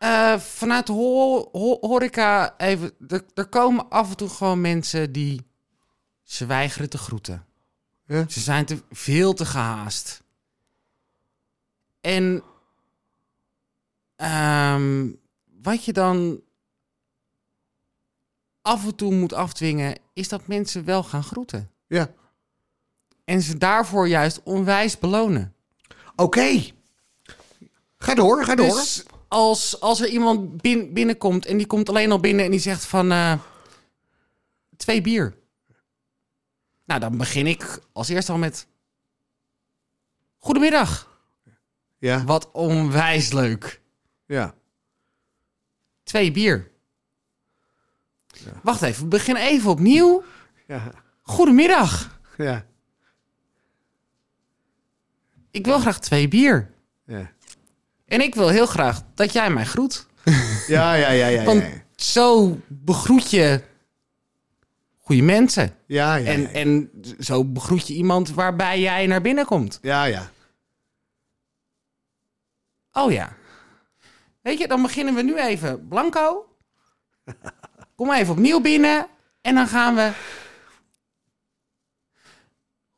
Eh, 0.00 0.38
vanuit 0.38 0.86
de 0.86 0.92
ho- 0.92 1.48
ho- 1.52 1.78
horeca, 1.80 2.54
even, 2.58 2.92
er, 3.08 3.24
er 3.34 3.46
komen 3.48 3.88
af 3.90 4.10
en 4.10 4.16
toe 4.16 4.28
gewoon 4.28 4.60
mensen 4.60 5.12
die 5.12 5.46
ze 6.22 6.46
weigeren 6.46 6.90
te 6.90 6.98
groeten. 6.98 7.46
Ja. 8.06 8.28
Ze 8.28 8.40
zijn 8.40 8.64
te 8.64 8.82
veel 8.90 9.32
te 9.32 9.44
gehaast. 9.46 10.22
En 12.00 12.42
ehm, 14.16 15.08
wat 15.62 15.84
je 15.84 15.92
dan 15.92 16.40
af 18.62 18.84
en 18.84 18.94
toe 18.94 19.14
moet 19.14 19.32
afdwingen, 19.32 19.98
is 20.12 20.28
dat 20.28 20.46
mensen 20.46 20.84
wel 20.84 21.02
gaan 21.02 21.24
groeten. 21.24 21.70
Ja. 21.86 22.10
En 23.24 23.42
ze 23.42 23.58
daarvoor 23.58 24.08
juist 24.08 24.42
onwijs 24.42 24.98
belonen. 24.98 25.54
Oké. 26.16 26.62
Ga 27.98 28.14
door, 28.14 28.44
ga 28.44 28.54
door. 28.54 28.82
Als, 29.32 29.80
als 29.80 30.00
er 30.00 30.08
iemand 30.08 30.62
bin- 30.62 30.92
binnenkomt 30.92 31.46
en 31.46 31.56
die 31.56 31.66
komt 31.66 31.88
alleen 31.88 32.10
al 32.10 32.20
binnen 32.20 32.44
en 32.44 32.50
die 32.50 32.60
zegt 32.60 32.84
van 32.84 33.12
eh, 33.12 33.38
twee 34.76 35.00
bier. 35.00 35.36
Nou, 36.84 37.00
dan 37.00 37.16
begin 37.16 37.46
ik 37.46 37.78
als 37.92 38.08
eerste 38.08 38.32
al 38.32 38.38
met 38.38 38.66
Goedemiddag. 40.38 41.18
ja, 41.98 42.24
Wat 42.24 42.50
onwijs 42.52 43.32
leuk. 43.32 43.80
ja. 44.26 44.54
Twee 46.02 46.30
bier. 46.32 46.70
Wacht 48.62 48.82
even, 48.82 49.02
we 49.02 49.08
beginnen 49.08 49.42
even 49.42 49.70
opnieuw. 49.70 50.22
Ja, 50.66 50.92
Goedemiddag. 51.22 52.20
ja, 52.36 52.66
Ik 55.50 55.64
wil 55.66 55.78
graag 55.78 56.00
twee 56.00 56.28
bier. 56.28 56.74
ja. 57.04 57.30
En 58.10 58.20
ik 58.20 58.34
wil 58.34 58.48
heel 58.48 58.66
graag 58.66 59.02
dat 59.14 59.32
jij 59.32 59.50
mij 59.50 59.64
groet. 59.64 60.06
Ja, 60.66 60.94
ja, 60.94 61.10
ja, 61.10 61.26
ja. 61.26 61.44
Want 61.44 61.62
ja. 61.62 61.68
zo 61.96 62.58
begroet 62.68 63.30
je 63.30 63.60
goede 64.98 65.22
mensen. 65.22 65.76
Ja, 65.86 66.14
ja, 66.14 66.30
En, 66.32 66.40
ja. 66.40 66.48
en 66.48 66.90
zo 67.18 67.44
begroet 67.44 67.88
je 67.88 67.94
iemand 67.94 68.30
waarbij 68.30 68.80
jij 68.80 69.06
naar 69.06 69.20
binnen 69.20 69.44
komt. 69.44 69.78
ja, 69.82 70.04
ja. 70.04 70.30
Oh 72.92 73.12
ja. 73.12 73.36
Weet 74.42 74.58
je, 74.58 74.68
dan 74.68 74.82
beginnen 74.82 75.14
we 75.14 75.22
nu 75.22 75.38
even 75.38 75.88
blanco. 75.88 76.54
Kom 77.96 78.12
even 78.12 78.32
opnieuw 78.32 78.60
binnen. 78.60 79.06
En 79.40 79.54
dan 79.54 79.66
gaan 79.66 79.94
we... 79.94 80.12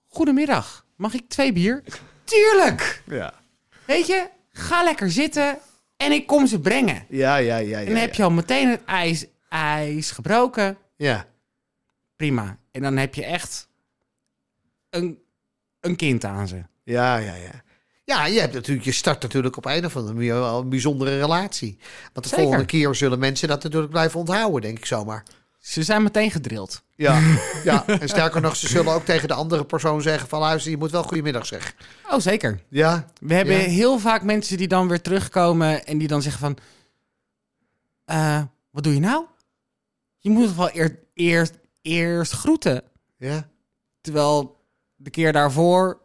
Goedemiddag. 0.09 0.87
Mag 0.97 1.14
ik 1.14 1.28
twee 1.28 1.52
bier? 1.52 1.83
Tuurlijk. 2.25 3.02
Ja, 3.07 3.35
Weet 3.87 4.07
je, 4.07 4.28
ga 4.52 4.82
lekker 4.85 5.11
zitten 5.11 5.59
en 5.97 6.12
ik 6.12 6.26
kom 6.26 6.47
ze 6.47 6.61
brengen. 6.61 7.06
ja, 7.09 7.37
ja, 7.37 7.56
ja. 7.56 7.78
En 7.78 7.87
dan 7.87 7.94
heb 7.97 8.14
je 8.14 8.23
al 8.23 8.30
meteen 8.30 8.68
het 8.68 8.85
ijs, 8.85 9.26
ijs 9.49 10.11
gebroken. 10.11 10.78
Ja, 10.97 11.26
Prima. 12.16 12.59
En 12.71 12.82
dan 12.82 12.97
heb 12.97 13.14
je 13.14 13.25
echt 13.25 13.68
een, 14.90 15.18
een 15.80 15.97
kind 15.97 16.25
aan 16.25 16.49
ze. 16.49 16.62
ja, 16.85 17.16
ja, 17.16 17.35
ja. 17.35 17.62
Ja, 18.04 18.26
je 18.26 18.40
hebt 18.40 18.54
natuurlijk, 18.54 18.87
je 18.87 18.92
start 18.92 19.23
natuurlijk 19.23 19.56
op 19.56 19.64
een 19.64 19.85
of 19.85 19.97
andere 19.97 20.14
manier 20.14 20.35
wel 20.35 20.61
een 20.61 20.68
bijzondere 20.68 21.18
relatie. 21.18 21.78
Want 22.12 22.14
de 22.14 22.28
Zeker. 22.28 22.38
volgende 22.38 22.64
keer 22.66 22.94
zullen 22.94 23.18
mensen 23.18 23.49
dat 23.49 23.62
natuurlijk 23.62 23.92
blijven 23.92 24.21
onthouden, 24.21 24.61
denk 24.61 24.78
ik 24.78 24.87
zomaar. 24.87 25.23
Ze 25.59 25.82
zijn 25.82 26.02
meteen 26.02 26.30
gedrild. 26.30 26.82
Ja, 27.02 27.21
ja. 27.64 27.87
En 27.87 28.09
sterker 28.09 28.40
nog, 28.40 28.56
ze 28.56 28.68
zullen 28.68 28.92
ook 28.92 29.04
tegen 29.04 29.28
de 29.28 29.35
andere 29.35 29.64
persoon 29.64 30.02
zeggen 30.02 30.28
van 30.28 30.40
luister, 30.40 30.71
je 30.71 30.76
moet 30.76 30.90
wel 30.90 31.02
goedemiddag 31.02 31.47
zeggen. 31.47 31.75
Oh, 32.11 32.18
zeker. 32.21 32.61
Ja, 32.68 33.06
We 33.21 33.35
hebben 33.35 33.54
Ja. 33.54 33.68
heel 33.68 33.99
vaak 33.99 34.23
mensen 34.23 34.56
die 34.56 34.68
dan 34.68 34.88
weer 34.88 35.00
terugkomen 35.00 35.87
en 35.87 35.99
die 35.99 36.09
dan 36.09 36.23
zeggen 36.23 36.40
van... 36.40 36.56
eh, 38.04 38.42
wat 38.71 38.82
doe 38.85 38.94
je 38.94 39.00
nou? 39.00 39.25
Je 40.18 40.30
moet 40.30 40.54
wel 40.56 40.71
eer- 40.76 40.99
eerst, 41.14 41.52
eerst 41.82 42.32
groeten. 42.32 42.82
ja. 43.16 43.50
Terwijl 44.00 44.61
de 44.97 45.11
keer 45.11 45.32
daarvoor 45.32 46.00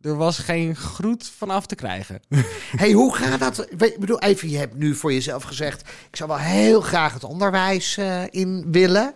er 0.00 0.16
was 0.16 0.38
geen 0.38 0.76
groet 0.76 1.28
vanaf 1.36 1.66
te 1.66 1.74
krijgen. 1.74 2.20
hey, 2.82 2.92
hoe 2.92 3.14
gaat 3.14 3.38
dat? 3.40 3.66
Ik 3.70 3.98
bedoel, 3.98 4.20
even, 4.20 4.48
je 4.50 4.56
hebt 4.58 4.74
nu 4.74 4.94
voor 4.94 5.12
jezelf 5.12 5.42
gezegd, 5.42 5.80
ik 6.10 6.16
zou 6.16 6.28
wel 6.28 6.38
heel 6.38 6.80
graag 6.80 7.12
het 7.14 7.24
onderwijs 7.24 7.96
eh, 7.96 8.22
in 8.30 8.72
willen. 8.72 9.14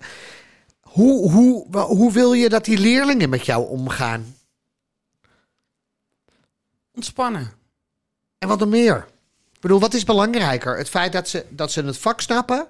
Hoe, 0.87 1.31
hoe, 1.31 1.79
hoe 1.79 2.13
wil 2.13 2.33
je 2.33 2.49
dat 2.49 2.65
die 2.65 2.79
leerlingen 2.79 3.29
met 3.29 3.47
jou 3.47 3.69
omgaan? 3.69 4.37
Ontspannen. 6.95 7.53
En 8.39 8.49
wat 8.49 8.59
dan 8.59 8.69
meer? 8.69 9.09
Ik 9.53 9.61
bedoel, 9.61 9.81
wat 9.81 9.95
is 9.95 10.05
belangrijker? 10.05 10.77
Het 10.77 10.89
feit 10.89 11.13
dat 11.13 11.29
ze, 11.29 11.47
dat 11.51 11.73
ze 11.73 11.83
het 11.83 11.99
vak 11.99 12.21
snappen 12.21 12.69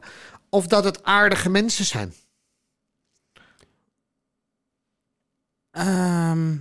of 0.49 0.67
dat 0.67 0.85
het 0.85 1.03
aardige 1.03 1.49
mensen 1.49 1.85
zijn? 1.85 2.15
Ehm. 5.71 6.57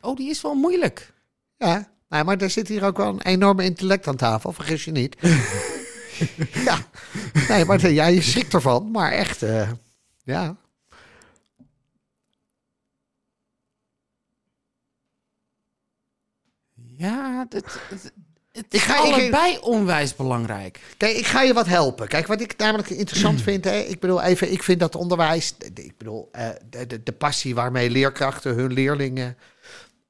Oh, 0.00 0.16
die 0.16 0.30
is 0.30 0.40
wel 0.40 0.54
moeilijk. 0.54 1.12
Ja, 1.56 1.88
nou, 2.08 2.24
maar 2.24 2.36
er 2.36 2.50
zit 2.50 2.68
hier 2.68 2.84
ook 2.84 2.96
wel 2.96 3.08
een 3.08 3.22
enorme 3.22 3.64
intellect 3.64 4.06
aan 4.06 4.16
tafel, 4.16 4.52
vergis 4.52 4.84
je 4.84 4.90
niet. 4.90 5.16
ja, 6.64 6.78
nee, 7.48 7.64
maar 7.64 7.90
ja, 7.90 8.06
je 8.06 8.22
schrikt 8.22 8.54
ervan, 8.54 8.90
maar 8.90 9.12
echt, 9.12 9.42
eh, 9.42 9.70
ja. 10.24 10.56
Ja, 16.96 17.46
het, 17.48 17.52
het, 17.88 18.12
het 18.52 18.64
Ik 18.68 18.72
is 18.74 18.82
ga- 18.82 18.94
ik- 19.04 19.12
allebei 19.12 19.58
onwijs 19.58 20.16
belangrijk. 20.16 20.80
Kijk, 20.96 21.16
ik 21.16 21.26
ga 21.26 21.42
je 21.42 21.52
wat 21.52 21.66
helpen. 21.66 22.08
Kijk, 22.08 22.26
wat 22.26 22.40
ik 22.40 22.56
namelijk 22.56 22.90
interessant 22.90 23.42
vind, 23.42 23.64
hè, 23.64 23.76
ik 23.78 24.00
bedoel 24.00 24.22
even, 24.22 24.52
ik 24.52 24.62
vind 24.62 24.80
dat 24.80 24.94
onderwijs, 24.94 25.54
ik 25.74 25.96
bedoel, 25.98 26.28
eh, 26.32 26.48
de, 26.70 26.86
de, 26.86 27.02
de 27.02 27.12
passie 27.12 27.54
waarmee 27.54 27.90
leerkrachten 27.90 28.54
hun 28.54 28.72
leerlingen 28.72 29.36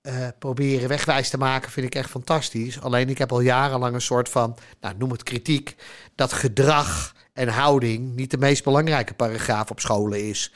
eh, 0.06 0.28
proberen 0.38 0.88
wegwijs 0.88 1.28
te 1.28 1.38
maken, 1.38 1.70
vind 1.70 1.86
ik 1.86 1.94
echt 1.94 2.10
fantastisch. 2.10 2.80
Alleen 2.80 3.08
ik 3.08 3.18
heb 3.18 3.32
al 3.32 3.40
jarenlang 3.40 3.94
een 3.94 4.00
soort 4.00 4.28
van, 4.28 4.56
nou 4.80 4.94
noem 4.98 5.10
het 5.10 5.22
kritiek, 5.22 5.76
dat 6.14 6.32
gedrag 6.32 7.14
en 7.32 7.48
houding 7.48 8.14
niet 8.14 8.30
de 8.30 8.38
meest 8.38 8.64
belangrijke 8.64 9.14
paragraaf 9.14 9.70
op 9.70 9.80
scholen 9.80 10.28
is. 10.28 10.52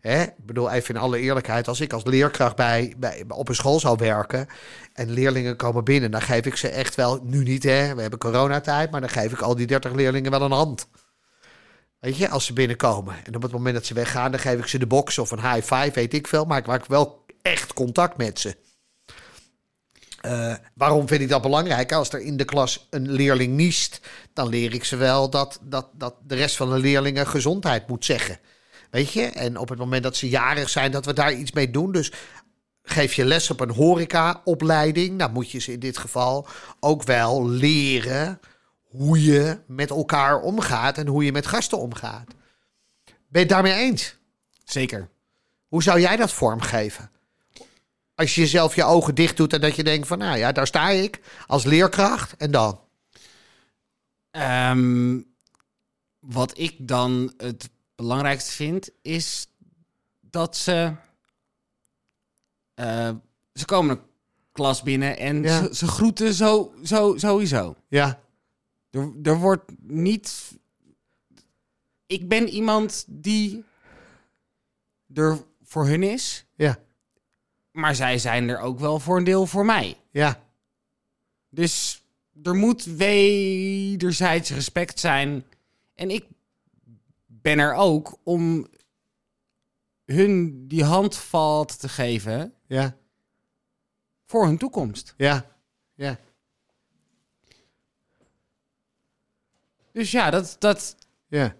Hè? 0.00 0.22
Ik 0.22 0.46
bedoel, 0.46 0.70
even 0.70 0.94
in 0.94 1.00
alle 1.00 1.18
eerlijkheid, 1.18 1.68
als 1.68 1.80
ik 1.80 1.92
als 1.92 2.04
leerkracht 2.04 2.56
bij, 2.56 2.94
bij, 2.96 3.24
op 3.28 3.48
een 3.48 3.54
school 3.54 3.80
zou 3.80 3.96
werken 3.98 4.46
en 4.92 5.10
leerlingen 5.10 5.56
komen 5.56 5.84
binnen, 5.84 6.10
dan 6.10 6.22
geef 6.22 6.46
ik 6.46 6.56
ze 6.56 6.68
echt 6.68 6.94
wel, 6.94 7.20
nu 7.22 7.42
niet 7.42 7.62
hè, 7.62 7.94
we 7.94 8.00
hebben 8.00 8.18
coronatijd, 8.18 8.90
maar 8.90 9.00
dan 9.00 9.10
geef 9.10 9.32
ik 9.32 9.40
al 9.40 9.54
die 9.54 9.66
30 9.66 9.92
leerlingen 9.92 10.30
wel 10.30 10.42
een 10.42 10.52
hand. 10.52 10.88
Weet 12.00 12.16
je, 12.16 12.28
als 12.28 12.44
ze 12.44 12.52
binnenkomen. 12.52 13.14
En 13.24 13.36
op 13.36 13.42
het 13.42 13.52
moment 13.52 13.74
dat 13.74 13.86
ze 13.86 13.94
weggaan, 13.94 14.30
dan 14.30 14.40
geef 14.40 14.58
ik 14.58 14.66
ze 14.66 14.78
de 14.78 14.86
box 14.86 15.18
of 15.18 15.30
een 15.30 15.52
high 15.52 15.74
five, 15.74 15.92
weet 15.94 16.14
ik 16.14 16.26
veel, 16.26 16.44
maar 16.44 16.58
ik 16.58 16.66
maak 16.66 16.86
wel 16.86 17.24
echt 17.42 17.72
contact 17.72 18.16
met 18.16 18.38
ze. 18.38 18.56
Eh, 20.20 20.54
waarom 20.74 21.08
vind 21.08 21.20
ik 21.20 21.28
dat 21.28 21.42
belangrijk? 21.42 21.92
Als 21.92 22.12
er 22.12 22.20
in 22.20 22.36
de 22.36 22.44
klas 22.44 22.86
een 22.90 23.10
leerling 23.10 23.54
niest, 23.54 24.00
dan 24.32 24.48
leer 24.48 24.74
ik 24.74 24.84
ze 24.84 24.96
wel 24.96 25.30
dat, 25.30 25.58
dat, 25.62 25.88
dat 25.92 26.14
de 26.26 26.34
rest 26.34 26.56
van 26.56 26.70
de 26.70 26.78
leerlingen 26.78 27.26
gezondheid 27.26 27.88
moet 27.88 28.04
zeggen. 28.04 28.38
Weet 28.90 29.12
je? 29.12 29.22
En 29.22 29.56
op 29.56 29.68
het 29.68 29.78
moment 29.78 30.02
dat 30.02 30.16
ze 30.16 30.28
jarig 30.28 30.68
zijn, 30.68 30.90
dat 30.90 31.04
we 31.04 31.12
daar 31.12 31.32
iets 31.32 31.52
mee 31.52 31.70
doen. 31.70 31.92
Dus 31.92 32.12
geef 32.82 33.14
je 33.14 33.24
les 33.24 33.50
op 33.50 33.60
een 33.60 33.70
horecaopleiding. 33.70 35.16
Nou 35.16 35.32
moet 35.32 35.50
je 35.50 35.58
ze 35.58 35.72
in 35.72 35.80
dit 35.80 35.98
geval 35.98 36.46
ook 36.80 37.02
wel 37.02 37.48
leren 37.48 38.40
hoe 38.82 39.24
je 39.24 39.58
met 39.66 39.90
elkaar 39.90 40.40
omgaat 40.40 40.98
en 40.98 41.06
hoe 41.06 41.24
je 41.24 41.32
met 41.32 41.46
gasten 41.46 41.78
omgaat. 41.78 42.26
Ben 43.04 43.16
je 43.30 43.38
het 43.38 43.48
daarmee 43.48 43.74
eens? 43.74 44.16
Zeker. 44.64 45.08
Hoe 45.68 45.82
zou 45.82 46.00
jij 46.00 46.16
dat 46.16 46.32
vormgeven? 46.32 47.10
Als 48.20 48.34
je 48.34 48.40
jezelf 48.40 48.74
je 48.74 48.84
ogen 48.84 49.14
dicht 49.14 49.36
doet 49.36 49.52
en 49.52 49.60
dat 49.60 49.76
je 49.76 49.84
denkt 49.84 50.06
van, 50.06 50.18
nou 50.18 50.38
ja, 50.38 50.52
daar 50.52 50.66
sta 50.66 50.88
ik 50.88 51.20
als 51.46 51.64
leerkracht 51.64 52.36
en 52.36 52.50
dan. 52.50 52.80
Ehm, 54.30 55.20
wat 56.18 56.58
ik 56.58 56.88
dan 56.88 57.32
het 57.36 57.70
belangrijkste 57.94 58.52
vind, 58.52 58.90
is 59.02 59.46
dat 60.20 60.56
ze. 60.56 60.94
eh, 62.74 63.10
ze 63.54 63.64
komen 63.64 63.96
een 63.96 64.02
klas 64.52 64.82
binnen 64.82 65.18
en 65.18 65.42
Ja. 65.42 65.62
ze, 65.66 65.74
ze 65.74 65.86
groeten 65.88 66.34
zo, 66.34 66.74
zo, 66.84 67.16
sowieso. 67.16 67.76
Ja, 67.88 68.20
Er, 68.90 69.12
er 69.22 69.38
wordt 69.38 69.70
niet. 69.82 70.52
Ik 72.06 72.28
ben 72.28 72.48
iemand 72.48 73.04
die 73.08 73.64
er 75.14 75.38
voor 75.62 75.86
hun 75.86 76.02
is, 76.02 76.44
ja, 76.54 76.78
maar 77.70 77.94
zij 77.94 78.18
zijn 78.18 78.48
er 78.48 78.58
ook 78.58 78.78
wel 78.78 79.00
voor 79.00 79.16
een 79.16 79.24
deel 79.24 79.46
voor 79.46 79.64
mij. 79.64 79.96
ja, 80.10 80.42
Dus 81.48 82.02
er 82.42 82.54
moet 82.54 82.84
wederzijds 82.84 84.50
respect 84.50 85.00
zijn. 85.00 85.44
En 85.94 86.10
ik 86.10 86.26
ben 87.26 87.58
er 87.58 87.74
ook 87.74 88.18
om 88.24 88.66
hun 90.04 90.64
die 90.68 90.84
handvat 90.84 91.80
te 91.80 91.88
geven 91.88 92.54
ja, 92.66 92.96
voor 94.26 94.46
hun 94.46 94.58
toekomst. 94.58 95.14
ja, 95.16 95.46
ja. 95.94 96.18
Dus 99.92 100.10
ja, 100.10 100.30
dat, 100.30 100.56
dat, 100.58 100.96
ja. 101.26 101.54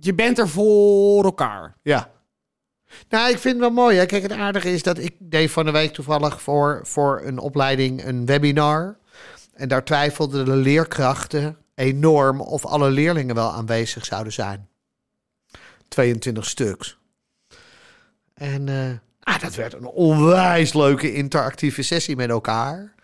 je 0.00 0.14
bent 0.14 0.38
er 0.38 0.48
voor 0.48 1.24
elkaar. 1.24 1.76
Ja. 1.82 2.12
Nou, 3.08 3.30
ik 3.30 3.38
vind 3.38 3.54
het 3.54 3.62
wel 3.62 3.84
mooi. 3.84 4.06
Kijk, 4.06 4.22
het 4.22 4.32
aardige 4.32 4.72
is 4.72 4.82
dat 4.82 4.98
ik 4.98 5.14
deed 5.18 5.50
van 5.50 5.64
de 5.64 5.70
week 5.70 5.92
toevallig 5.92 6.42
voor, 6.42 6.80
voor 6.82 7.22
een 7.24 7.38
opleiding 7.38 8.04
een 8.04 8.26
webinar. 8.26 8.98
En 9.54 9.68
daar 9.68 9.84
twijfelden 9.84 10.44
de 10.44 10.56
leerkrachten 10.56 11.56
enorm 11.74 12.40
of 12.40 12.66
alle 12.66 12.90
leerlingen 12.90 13.34
wel 13.34 13.52
aanwezig 13.52 14.04
zouden 14.04 14.32
zijn. 14.32 14.68
22 15.88 16.46
stuks. 16.46 16.98
En 18.34 18.68
eh, 18.68 19.34
ah, 19.34 19.40
dat 19.40 19.54
werd 19.54 19.72
een 19.72 19.86
onwijs 19.86 20.74
leuke 20.74 21.14
interactieve 21.14 21.82
sessie 21.82 22.16
met 22.16 22.30
elkaar. 22.30 22.94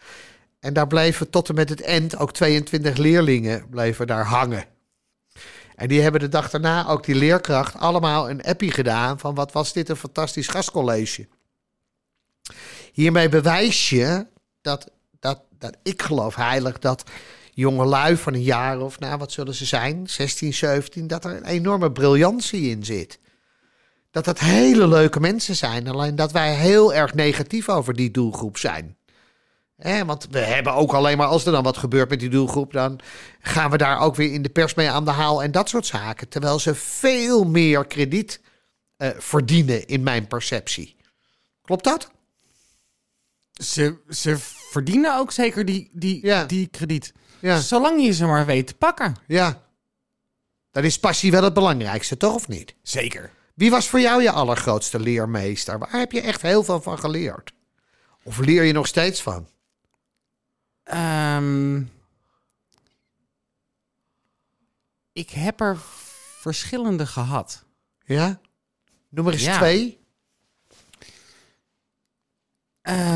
En 0.61 0.73
daar 0.73 0.87
bleven 0.87 1.31
tot 1.31 1.49
en 1.49 1.55
met 1.55 1.69
het 1.69 1.83
eind 1.83 2.19
ook 2.19 2.33
22 2.33 2.97
leerlingen 2.97 3.69
bleven 3.69 4.07
daar 4.07 4.25
hangen. 4.25 4.65
En 5.77 5.89
die 5.89 6.01
hebben 6.01 6.21
de 6.21 6.29
dag 6.29 6.51
daarna 6.51 6.89
ook 6.89 7.05
die 7.05 7.15
leerkracht 7.15 7.77
allemaal 7.77 8.31
een 8.31 8.43
appie 8.43 8.71
gedaan 8.71 9.19
van 9.19 9.35
wat 9.35 9.53
was 9.53 9.73
dit 9.73 9.89
een 9.89 9.97
fantastisch 9.97 10.49
gastcollege. 10.49 11.29
Hiermee 12.93 13.29
bewijs 13.29 13.89
je 13.91 14.27
dat, 14.61 14.91
dat, 15.21 15.41
dat 15.59 15.77
ik 15.83 16.03
geloof 16.03 16.35
heilig 16.35 16.79
dat 16.79 17.03
jonge 17.53 17.85
lui 17.85 18.17
van 18.17 18.35
een 18.35 18.43
jaar 18.43 18.81
of 18.81 18.99
nou 18.99 19.19
wat 19.19 19.33
zullen 19.33 19.55
ze 19.55 19.65
zijn, 19.65 20.09
16, 20.09 20.55
17, 20.55 21.07
dat 21.07 21.25
er 21.25 21.37
een 21.37 21.45
enorme 21.45 21.93
briljantie 21.93 22.71
in 22.71 22.85
zit. 22.85 23.19
Dat 24.11 24.25
dat 24.25 24.39
hele 24.39 24.89
leuke 24.89 25.21
mensen 25.21 25.57
zijn, 25.57 25.89
alleen 25.89 26.17
dat 26.17 26.33
wij 26.33 26.55
heel 26.55 26.95
erg 26.95 27.15
negatief 27.15 27.69
over 27.69 27.95
die 27.95 28.11
doelgroep 28.11 28.59
zijn. 28.59 28.97
Want 29.77 30.27
we 30.31 30.39
hebben 30.39 30.73
ook 30.75 30.93
alleen 30.93 31.17
maar 31.17 31.27
als 31.27 31.47
er 31.47 31.53
dan 31.53 31.63
wat 31.63 31.77
gebeurt 31.77 32.09
met 32.11 32.21
die 32.21 32.29
doelgroep, 32.29 32.73
dan 32.73 33.01
gaan 33.41 33.71
we 33.71 33.77
daar 33.77 34.01
ook 34.01 34.15
weer 34.17 34.33
in 34.33 34.43
de 34.43 34.49
pers 34.49 34.75
mee 34.75 34.91
aan 34.91 35.05
de 35.05 35.11
haal 35.11 35.43
en 35.43 35.51
dat 35.51 35.69
soort 35.69 35.87
zaken. 35.87 36.29
Terwijl 36.29 36.59
ze 36.59 36.75
veel 36.75 37.45
meer 37.45 37.87
krediet 37.87 38.41
eh, 38.97 39.09
verdienen 39.19 39.87
in 39.87 40.03
mijn 40.03 40.27
perceptie. 40.27 40.97
Klopt 41.63 41.85
dat? 41.85 42.11
Ze, 43.53 43.97
ze 44.09 44.37
verdienen 44.71 45.19
ook 45.19 45.33
zeker 45.33 45.65
die, 45.65 45.91
die, 45.93 46.27
Ja. 46.27 46.45
die 46.45 46.67
krediet. 46.67 47.13
Ja. 47.39 47.59
Zolang 47.61 48.03
je 48.05 48.13
ze 48.13 48.27
maar 48.27 48.47
weet 48.47 48.67
te 48.67 48.75
pakken. 48.75 49.17
Ja. 49.27 49.63
Dan 50.71 50.85
is 50.85 50.99
passie 50.99 51.31
wel 51.31 51.43
het 51.43 51.55
belangrijkste, 51.55 52.17
toch 52.17 52.35
of 52.35 52.49
niet? 52.49 52.75
Zeker. 52.83 53.31
Wie 53.55 53.71
was 53.71 53.89
voor 53.89 54.01
jou 54.01 54.23
je 54.23 54.31
allergrootste 54.31 55.01
leermeester? 55.01 55.79
Waar 55.79 55.91
heb 55.91 56.13
je 56.13 56.21
echt 56.21 56.43
heel 56.43 56.65
veel 56.65 56.81
van 56.83 56.99
geleerd? 56.99 57.53
Of 58.23 58.39
leer 58.39 58.63
je 58.65 58.73
nog 58.73 58.87
steeds 58.87 59.23
van? 59.23 59.49
Ehm, 60.87 61.83
ik 65.13 65.31
heb 65.31 65.61
er 65.61 65.77
verschillende 66.41 67.07
gehad. 67.07 67.65
Ja? 68.05 68.41
Noem 69.09 69.27
er 69.27 69.33
eens 69.33 69.45
Ja. 69.45 69.57
twee. 69.59 69.99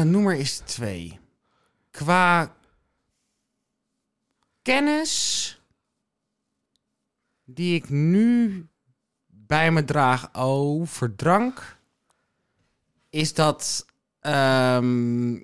Noem 0.04 0.22
maar 0.22 0.34
eens 0.34 0.58
twee. 0.58 1.18
Qua 1.90 2.54
kennis 4.62 5.54
die 7.44 7.74
ik 7.74 7.88
nu 7.88 8.66
bij 9.26 9.70
me 9.72 9.84
draag 9.84 10.34
over 10.34 11.14
drank, 11.16 11.78
is 13.10 13.34
dat 13.34 13.86
ehm, 14.20 15.40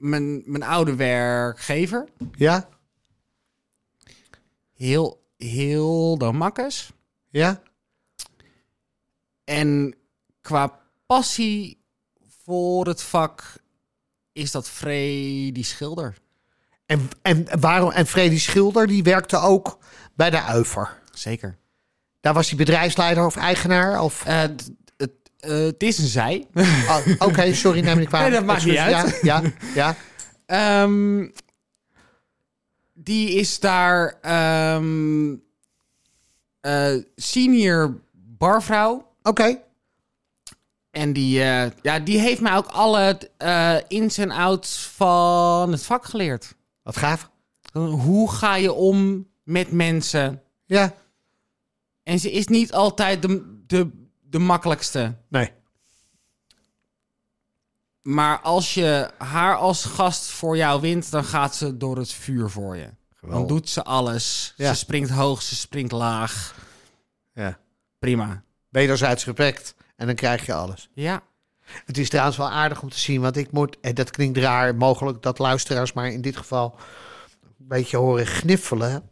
mijn, 0.00 0.42
mijn 0.44 0.62
oude 0.62 0.94
werkgever, 0.94 2.08
Ja? 2.34 2.68
heel, 4.74 5.26
heel 5.36 6.18
de 6.18 6.32
makkes. 6.32 6.90
Ja? 7.28 7.62
En 9.44 9.94
qua 10.40 10.80
passie 11.06 11.84
voor 12.44 12.86
het 12.86 13.02
vak 13.02 13.54
is 14.32 14.50
dat 14.50 14.68
Freddy 14.68 15.62
Schilder. 15.62 16.16
En, 16.86 17.08
en, 17.22 17.60
waarom, 17.60 17.90
en 17.90 18.06
Freddy 18.06 18.38
Schilder, 18.38 18.86
die 18.86 19.02
werkte 19.02 19.36
ook 19.36 19.78
bij 20.14 20.30
de 20.30 20.42
Uiver. 20.42 21.00
Zeker. 21.12 21.58
Daar 22.20 22.34
was 22.34 22.48
hij 22.48 22.58
bedrijfsleider 22.58 23.26
of 23.26 23.36
eigenaar? 23.36 24.02
Of... 24.02 24.24
Eh, 24.24 24.44
het, 25.40 25.50
eh, 25.50 25.58
het 25.58 25.82
is 25.82 25.98
een 25.98 26.06
zij. 26.06 26.46
Oh, 26.54 27.06
Oké, 27.18 27.54
sorry, 27.54 27.80
neem 27.80 27.96
me. 27.96 28.06
Nee, 28.18 28.30
dat 28.30 28.44
maakt 28.44 28.64
niet 28.64 28.74
Excuus. 28.74 29.20
Ja, 29.22 29.42
ja, 29.42 29.52
ja. 29.74 29.96
Ehm, 30.46 31.28
die 32.92 33.34
is 33.34 33.60
daar 33.60 34.18
ehm, 34.20 35.34
eh, 36.60 36.94
senior 37.16 38.00
barvrouw. 38.12 39.12
Oké. 39.22 39.58
En 40.90 41.12
die, 41.12 41.42
eh, 41.42 41.70
ja, 41.82 41.98
die 41.98 42.18
heeft 42.18 42.40
mij 42.40 42.56
ook 42.56 42.66
alle 42.66 43.18
ins 43.88 44.18
en 44.18 44.30
outs 44.30 44.86
van 44.94 45.72
het 45.72 45.82
vak 45.82 46.04
geleerd. 46.04 46.54
Wat 46.82 46.96
gaaf. 46.96 47.30
Hoe 47.72 48.30
ga 48.30 48.56
je 48.56 48.72
om 48.72 49.28
met 49.42 49.72
mensen? 49.72 50.42
Ja. 50.66 50.94
En 52.02 52.18
ze 52.18 52.30
is 52.30 52.46
niet 52.46 52.72
altijd 52.72 53.22
de, 53.22 53.62
de, 53.66 53.90
de 54.30 54.38
makkelijkste. 54.38 55.14
Nee. 55.28 55.52
Maar 58.02 58.40
als 58.40 58.74
je 58.74 59.10
haar 59.18 59.56
als 59.56 59.84
gast 59.84 60.30
voor 60.30 60.56
jou 60.56 60.80
wint, 60.80 61.10
dan 61.10 61.24
gaat 61.24 61.54
ze 61.54 61.76
door 61.76 61.96
het 61.96 62.12
vuur 62.12 62.50
voor 62.50 62.76
je. 62.76 62.88
Dan 63.20 63.46
doet 63.46 63.68
ze 63.68 63.84
alles. 63.84 64.54
Ja. 64.56 64.72
Ze 64.72 64.78
springt 64.78 65.10
hoog, 65.10 65.42
ze 65.42 65.56
springt 65.56 65.92
laag. 65.92 66.54
Ja. 67.34 67.58
Prima. 67.98 68.42
Wederzijds 68.68 69.24
respect. 69.24 69.74
En 69.96 70.06
dan 70.06 70.14
krijg 70.14 70.46
je 70.46 70.54
alles. 70.54 70.88
Ja. 70.94 71.22
Het 71.84 71.98
is 71.98 72.08
trouwens 72.08 72.36
wel 72.36 72.50
aardig 72.50 72.82
om 72.82 72.90
te 72.90 72.98
zien, 72.98 73.20
want 73.20 73.36
ik 73.36 73.52
moet, 73.52 73.76
en 73.80 73.94
dat 73.94 74.10
klinkt 74.10 74.38
raar, 74.38 74.74
mogelijk 74.74 75.22
dat 75.22 75.38
luisteraars 75.38 75.92
maar 75.92 76.08
in 76.08 76.20
dit 76.20 76.36
geval 76.36 76.76
een 77.42 77.68
beetje 77.68 77.96
horen 77.96 78.26
gniffelen. 78.26 79.10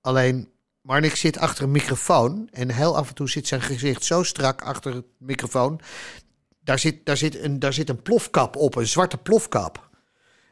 Alleen, 0.00 0.51
Marnik 0.82 1.16
zit 1.16 1.38
achter 1.38 1.64
een 1.64 1.70
microfoon 1.70 2.48
en 2.52 2.70
heel 2.70 2.96
af 2.96 3.08
en 3.08 3.14
toe 3.14 3.28
zit 3.28 3.46
zijn 3.46 3.62
gezicht 3.62 4.04
zo 4.04 4.22
strak 4.22 4.62
achter 4.62 4.94
het 4.94 5.04
microfoon. 5.18 5.80
Daar 6.64 6.78
zit, 6.78 7.06
daar 7.06 7.16
zit, 7.16 7.42
een, 7.42 7.58
daar 7.58 7.72
zit 7.72 7.88
een 7.88 8.02
plofkap 8.02 8.56
op, 8.56 8.74
een 8.74 8.86
zwarte 8.86 9.16
plofkap. 9.16 9.90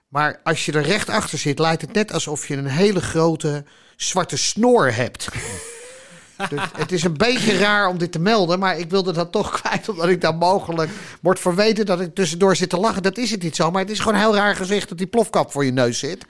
Maar 0.09 0.41
als 0.43 0.67
je 0.67 0.73
er 0.73 0.83
recht 0.83 1.09
achter 1.09 1.39
zit, 1.39 1.59
lijkt 1.59 1.83
het 1.83 1.93
net 1.93 2.13
alsof 2.13 2.49
je 2.49 2.57
een 2.57 2.67
hele 2.67 3.01
grote 3.01 3.65
zwarte 3.97 4.37
snor 4.37 4.95
hebt. 4.95 5.29
Dus 6.49 6.61
het 6.77 6.93
is 6.93 7.03
een 7.05 7.17
beetje 7.17 7.59
raar 7.59 7.89
om 7.89 7.99
dit 7.99 8.13
te 8.13 8.19
melden, 8.19 8.59
maar 8.59 8.79
ik 8.79 8.91
wilde 8.91 9.13
dat 9.13 9.33
toch 9.33 9.51
kwijt, 9.61 9.89
omdat 9.89 10.09
ik 10.09 10.21
daar 10.21 10.35
mogelijk 10.35 10.91
wordt 11.21 11.41
verweten 11.41 11.87
dat 11.87 12.01
ik 12.01 12.15
tussendoor 12.15 12.57
zit 12.57 12.69
te 12.71 12.77
lachen. 12.77 13.03
Dat 13.03 13.19
is 13.19 13.31
het 13.31 13.43
niet 13.43 13.57
zo, 13.57 13.71
maar 13.71 13.83
het 13.83 13.91
is 13.91 13.99
gewoon 14.01 14.19
heel 14.19 14.35
raar 14.35 14.57
gezegd 14.57 14.89
dat 14.89 14.99
die 14.99 15.07
plofkap 15.07 15.53
voor 15.53 15.65
je 15.65 15.73
neus 15.73 15.99
zit. 15.99 16.25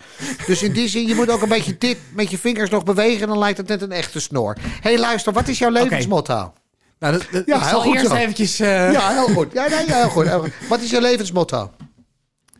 Dus 0.46 0.62
in 0.62 0.72
die 0.72 0.88
zin, 0.88 1.06
je 1.06 1.14
moet 1.14 1.30
ook 1.30 1.42
een 1.42 1.48
beetje 1.48 1.78
dit 1.78 1.98
met 2.14 2.30
je 2.30 2.38
vingers 2.38 2.70
nog 2.70 2.84
bewegen 2.84 3.22
en 3.22 3.28
dan 3.28 3.38
lijkt 3.38 3.58
het 3.58 3.68
net 3.68 3.82
een 3.82 3.92
echte 3.92 4.20
snor. 4.20 4.56
Hey, 4.80 4.98
luister, 4.98 5.32
wat 5.32 5.48
is 5.48 5.58
jouw 5.58 5.70
levensmotto? 5.70 6.52
Nou, 6.98 7.12
dat, 7.12 7.26
dat- 7.30 7.46
Ja, 7.46 7.54
ik 7.56 7.60
heel 7.60 7.70
zal 7.70 7.80
goed 7.80 7.94
eerst 7.94 8.06
zo. 8.06 8.14
eventjes 8.14 8.60
eh, 8.60 8.92
Ja, 8.92 9.10
heel 9.12 9.28
goed. 9.28 9.52
Ja, 9.52 9.68
nee, 9.68 9.84
heel 9.92 10.08
goed. 10.08 10.26
heel 10.26 10.40
goed. 10.40 10.52
Wat 10.68 10.80
is 10.80 10.90
je 10.90 11.00
levensmotto? 11.00 11.70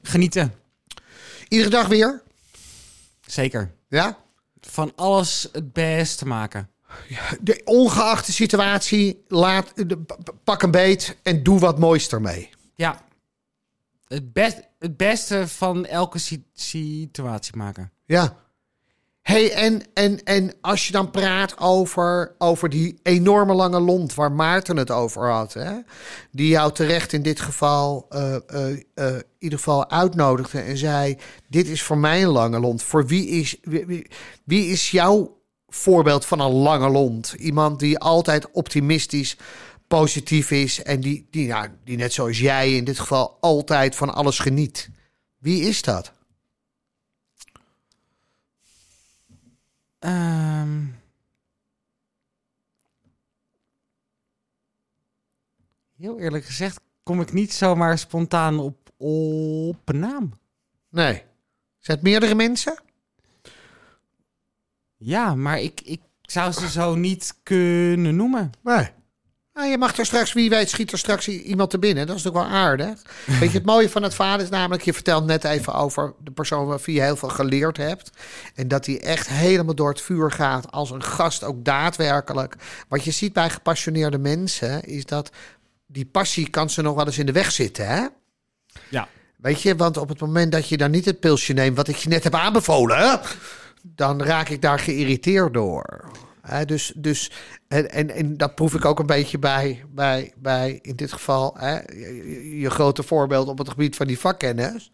genieten. 0.02 0.54
Iedere 1.48 1.70
dag 1.70 1.86
weer? 1.86 2.22
Zeker. 3.26 3.70
Ja? 3.88 4.16
Van 4.60 4.92
alles 4.96 5.48
het 5.52 5.72
beste 5.72 6.26
maken. 6.26 6.68
De 7.40 7.60
ongeacht 7.64 8.26
de 8.26 8.32
situatie, 8.32 9.24
laat, 9.28 9.72
de- 9.74 9.98
p- 10.02 10.18
pak 10.44 10.62
een 10.62 10.70
beet 10.70 11.16
en 11.22 11.42
doe 11.42 11.58
wat 11.58 11.78
moois 11.78 12.08
ermee. 12.08 12.50
Ja. 12.74 13.02
Het, 14.06 14.32
best, 14.32 14.60
het 14.78 14.96
beste 14.96 15.48
van 15.48 15.86
elke 15.86 16.18
si- 16.18 16.44
situatie 16.54 17.56
maken. 17.56 17.92
Ja. 18.06 18.36
hey, 19.22 19.52
en, 19.52 19.82
en, 19.94 20.22
en 20.24 20.52
als 20.60 20.86
je 20.86 20.92
dan 20.92 21.10
praat 21.10 21.58
over, 21.58 22.34
over 22.38 22.68
die 22.68 22.98
enorme 23.02 23.54
lange 23.54 23.80
lont 23.80 24.14
waar 24.14 24.32
Maarten 24.32 24.76
het 24.76 24.90
over 24.90 25.30
had, 25.30 25.52
hè, 25.52 25.72
die 26.30 26.48
jou 26.48 26.72
terecht 26.72 27.12
in 27.12 27.22
dit 27.22 27.40
geval 27.40 28.06
eh, 28.08 28.34
eh, 28.34 28.70
eh, 28.94 29.14
in 29.14 29.24
ieder 29.38 29.58
geval 29.58 29.90
uitnodigde 29.90 30.60
en 30.60 30.76
zei: 30.76 31.16
Dit 31.48 31.68
is 31.68 31.82
voor 31.82 31.98
mij 31.98 32.22
een 32.22 32.28
lange 32.28 32.60
lont. 32.60 32.82
Voor 32.82 33.06
wie 33.06 33.26
is, 33.26 33.56
wie, 33.62 33.86
wie- 33.86 34.06
wie 34.44 34.66
is 34.66 34.90
jouw 34.90 35.38
voorbeeld 35.70 36.26
van 36.26 36.40
een 36.40 36.52
lange 36.52 36.88
lont? 36.88 37.32
Iemand 37.32 37.78
die 37.78 37.98
altijd 37.98 38.50
optimistisch, 38.50 39.36
positief 39.86 40.50
is 40.50 40.82
en 40.82 41.00
die, 41.00 41.26
die, 41.30 41.48
nou, 41.48 41.68
die 41.84 41.96
net 41.96 42.12
zoals 42.12 42.38
jij 42.38 42.76
in 42.76 42.84
dit 42.84 42.98
geval 42.98 43.36
altijd 43.40 43.96
van 43.96 44.14
alles 44.14 44.38
geniet. 44.38 44.90
Wie 45.38 45.62
is 45.62 45.82
dat? 45.82 46.12
Ehm. 49.98 50.98
heel 56.00 56.18
eerlijk 56.18 56.44
gezegd 56.44 56.80
kom 57.02 57.20
ik 57.20 57.32
niet 57.32 57.52
zomaar 57.52 57.98
spontaan 57.98 58.58
op, 58.58 58.90
op 58.96 59.88
een 59.88 59.98
naam. 59.98 60.38
Nee. 60.88 61.22
Zijn 61.78 61.96
het 61.96 62.06
meerdere 62.06 62.34
mensen? 62.34 62.82
Ja, 65.02 65.34
maar 65.34 65.60
ik, 65.60 65.80
ik 65.84 66.00
zou 66.22 66.52
ze 66.52 66.68
zo 66.68 66.94
niet 66.94 67.34
kunnen 67.42 68.16
noemen. 68.16 68.50
Nee. 68.62 68.88
Nou, 69.54 69.68
je 69.68 69.78
mag 69.78 69.98
er 69.98 70.06
straks, 70.06 70.32
wie 70.32 70.50
weet, 70.50 70.70
schiet 70.70 70.92
er 70.92 70.98
straks 70.98 71.28
iemand 71.28 71.70
te 71.70 71.78
binnen. 71.78 72.06
Dat 72.06 72.16
is 72.16 72.22
toch 72.22 72.32
wel 72.32 72.44
aardig. 72.44 73.02
Weet 73.26 73.50
je, 73.50 73.56
het 73.58 73.66
mooie 73.66 73.88
van 73.88 74.02
het 74.02 74.14
verhaal 74.14 74.40
is 74.40 74.48
namelijk, 74.48 74.82
je 74.82 74.92
vertelt 74.92 75.26
net 75.26 75.44
even 75.44 75.74
over 75.74 76.14
de 76.24 76.30
persoon 76.30 76.66
waarvan 76.66 76.94
je 76.94 77.02
heel 77.02 77.16
veel 77.16 77.28
geleerd 77.28 77.76
hebt. 77.76 78.10
En 78.54 78.68
dat 78.68 78.84
die 78.84 79.00
echt 79.00 79.28
helemaal 79.28 79.74
door 79.74 79.88
het 79.88 80.00
vuur 80.00 80.30
gaat 80.30 80.70
als 80.70 80.90
een 80.90 81.02
gast, 81.02 81.44
ook 81.44 81.64
daadwerkelijk. 81.64 82.56
Wat 82.88 83.04
je 83.04 83.10
ziet 83.10 83.32
bij 83.32 83.50
gepassioneerde 83.50 84.18
mensen, 84.18 84.84
is 84.84 85.04
dat 85.04 85.30
die 85.86 86.06
passie 86.06 86.50
kan 86.50 86.70
ze 86.70 86.82
nog 86.82 86.94
wel 86.94 87.06
eens 87.06 87.18
in 87.18 87.26
de 87.26 87.32
weg 87.32 87.52
zitten, 87.52 87.86
hè? 87.86 88.06
Ja. 88.88 89.08
Weet 89.36 89.62
je, 89.62 89.76
want 89.76 89.96
op 89.96 90.08
het 90.08 90.20
moment 90.20 90.52
dat 90.52 90.68
je 90.68 90.76
dan 90.76 90.90
niet 90.90 91.04
het 91.04 91.20
pilsje 91.20 91.52
neemt 91.52 91.76
wat 91.76 91.88
ik 91.88 91.96
je 91.96 92.08
net 92.08 92.24
heb 92.24 92.34
aanbevolen, 92.34 93.20
dan 93.82 94.22
raak 94.22 94.48
ik 94.48 94.62
daar 94.62 94.78
geïrriteerd 94.78 95.54
door. 95.54 96.10
Dus, 96.64 96.92
dus 96.96 97.30
en, 97.68 97.90
en, 97.90 98.10
en 98.10 98.36
dat 98.36 98.54
proef 98.54 98.74
ik 98.74 98.84
ook 98.84 98.98
een 98.98 99.06
beetje 99.06 99.38
bij, 99.38 99.84
bij, 99.88 100.32
bij 100.36 100.78
in 100.82 100.96
dit 100.96 101.12
geval, 101.12 101.58
je 102.58 102.70
grote 102.70 103.02
voorbeeld 103.02 103.48
op 103.48 103.58
het 103.58 103.68
gebied 103.68 103.96
van 103.96 104.06
die 104.06 104.18
vakkennis. 104.18 104.90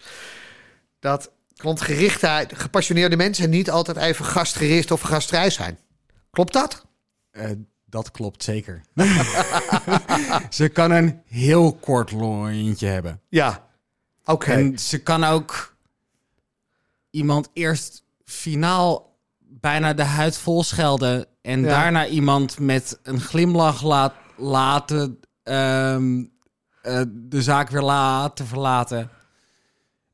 Dat 0.98 1.30
klantgerichtheid, 1.56 2.58
gepassioneerde 2.58 3.16
mensen 3.16 3.50
niet 3.50 3.70
altijd 3.70 3.96
even 3.96 4.24
gastgericht 4.24 4.90
of 4.90 5.00
gastvrij 5.00 5.50
zijn. 5.50 5.78
Klopt 6.30 6.52
dat? 6.52 6.86
Eh, 7.30 7.50
dat 7.84 8.10
klopt 8.10 8.42
zeker. 8.42 8.82
ze 10.50 10.68
kan 10.68 10.90
een 10.90 11.22
heel 11.26 11.74
kort 11.74 12.10
lontje 12.10 12.86
hebben. 12.86 13.20
Ja. 13.28 13.68
Oké. 14.24 14.52
En 14.52 14.78
ze 14.78 15.02
kan 15.02 15.24
ook 15.24 15.76
iemand 17.10 17.48
eerst 17.52 18.04
finaal 18.30 19.18
bijna 19.38 19.92
de 19.94 20.02
huid 20.02 20.38
vol 20.38 20.62
schelden. 20.62 21.26
En 21.42 21.60
Ja. 21.60 21.68
daarna 21.68 22.06
iemand 22.06 22.58
met 22.58 22.98
een 23.02 23.20
glimlach 23.20 23.82
laat, 23.82 24.14
laten 24.36 25.20
ehm, 25.42 26.24
eh, 26.82 27.02
de 27.08 27.42
zaak 27.42 27.68
weer 27.70 27.82
laten 27.82 28.46
verlaten. 28.46 29.10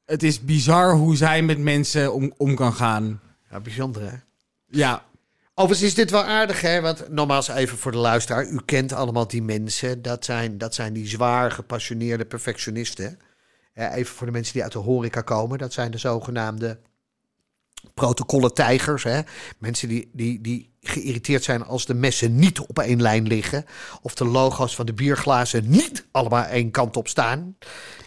Het 0.05 0.23
is 0.23 0.45
bizar 0.45 0.95
hoe 0.95 1.17
zij 1.17 1.43
met 1.43 1.59
mensen 1.59 2.15
om, 2.15 2.33
om 2.37 2.55
kan 2.55 2.73
gaan. 2.73 3.21
Ja, 3.51 3.61
bijzonder 3.61 4.03
hè? 4.11 4.17
Ja, 4.67 5.03
Overigens 5.55 5.89
is 5.89 5.95
dit 5.95 6.11
wel 6.11 6.25
aardig, 6.25 6.61
hè? 6.61 6.81
Want 6.81 7.09
nogmaals 7.09 7.49
even 7.49 7.79
voor 7.79 7.93
de 7.93 7.99
luisteraar. 7.99 8.47
U 8.47 8.61
kent 8.65 8.93
allemaal 8.93 9.27
die 9.27 9.43
mensen. 9.43 10.03
Dat 10.03 10.25
zijn, 10.25 10.59
dat 10.59 10.75
zijn 10.75 10.93
die 10.93 11.07
zwaar 11.09 11.51
gepassioneerde 11.51 12.25
perfectionisten. 12.25 13.19
Even 13.75 14.15
voor 14.15 14.27
de 14.27 14.33
mensen 14.33 14.53
die 14.53 14.63
uit 14.63 14.73
de 14.73 14.79
horeca 14.79 15.21
komen. 15.21 15.59
Dat 15.59 15.73
zijn 15.73 15.91
de 15.91 15.99
zogenaamde 15.99 16.81
protocollen 17.95 18.55
tijgers. 18.55 19.03
Hè? 19.03 19.21
Mensen 19.59 19.89
die, 19.89 20.11
die, 20.13 20.41
die 20.41 20.71
geïrriteerd 20.81 21.45
zijn 21.45 21.65
als 21.65 21.87
de 21.87 21.95
messen 21.95 22.37
niet 22.37 22.61
op 22.61 22.79
één 22.79 23.03
lijn 23.03 23.27
liggen. 23.27 23.65
Of 24.03 24.15
de 24.15 24.25
logo's 24.25 24.75
van 24.75 24.87
de 24.87 24.93
bierglazen 24.93 25.71
niet 25.71 26.07
allemaal 26.11 26.45
één 26.45 26.71
kant 26.71 26.97
op 26.97 27.09
staan. 27.09 27.57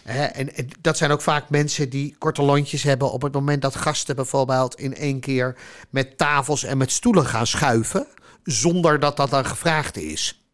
Hè, 0.02 0.24
en, 0.24 0.54
en 0.54 0.68
dat 0.80 0.96
zijn 0.96 1.10
ook 1.10 1.22
vaak 1.22 1.50
mensen 1.50 1.90
die 1.90 2.14
korte 2.18 2.42
lontjes 2.42 2.82
hebben 2.82 3.12
op 3.12 3.22
het 3.22 3.32
moment 3.32 3.62
dat 3.62 3.76
gasten 3.76 4.16
bijvoorbeeld 4.16 4.74
in 4.74 4.94
één 4.94 5.20
keer 5.20 5.56
met 5.90 6.18
tafels 6.18 6.64
en 6.64 6.78
met 6.78 6.92
stoelen 6.92 7.26
gaan 7.26 7.46
schuiven. 7.46 8.06
Zonder 8.44 9.00
dat 9.00 9.16
dat 9.16 9.30
dan 9.30 9.46
gevraagd 9.46 9.96
is. 9.96 10.44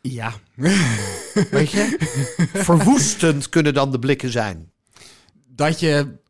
ja. 0.00 0.32
Weet 1.50 1.70
je? 1.70 1.96
Verwoestend 2.52 3.48
kunnen 3.48 3.74
dan 3.74 3.90
de 3.90 3.98
blikken 3.98 4.30
zijn. 4.30 4.72
dat 5.48 5.80
je. 5.80 6.24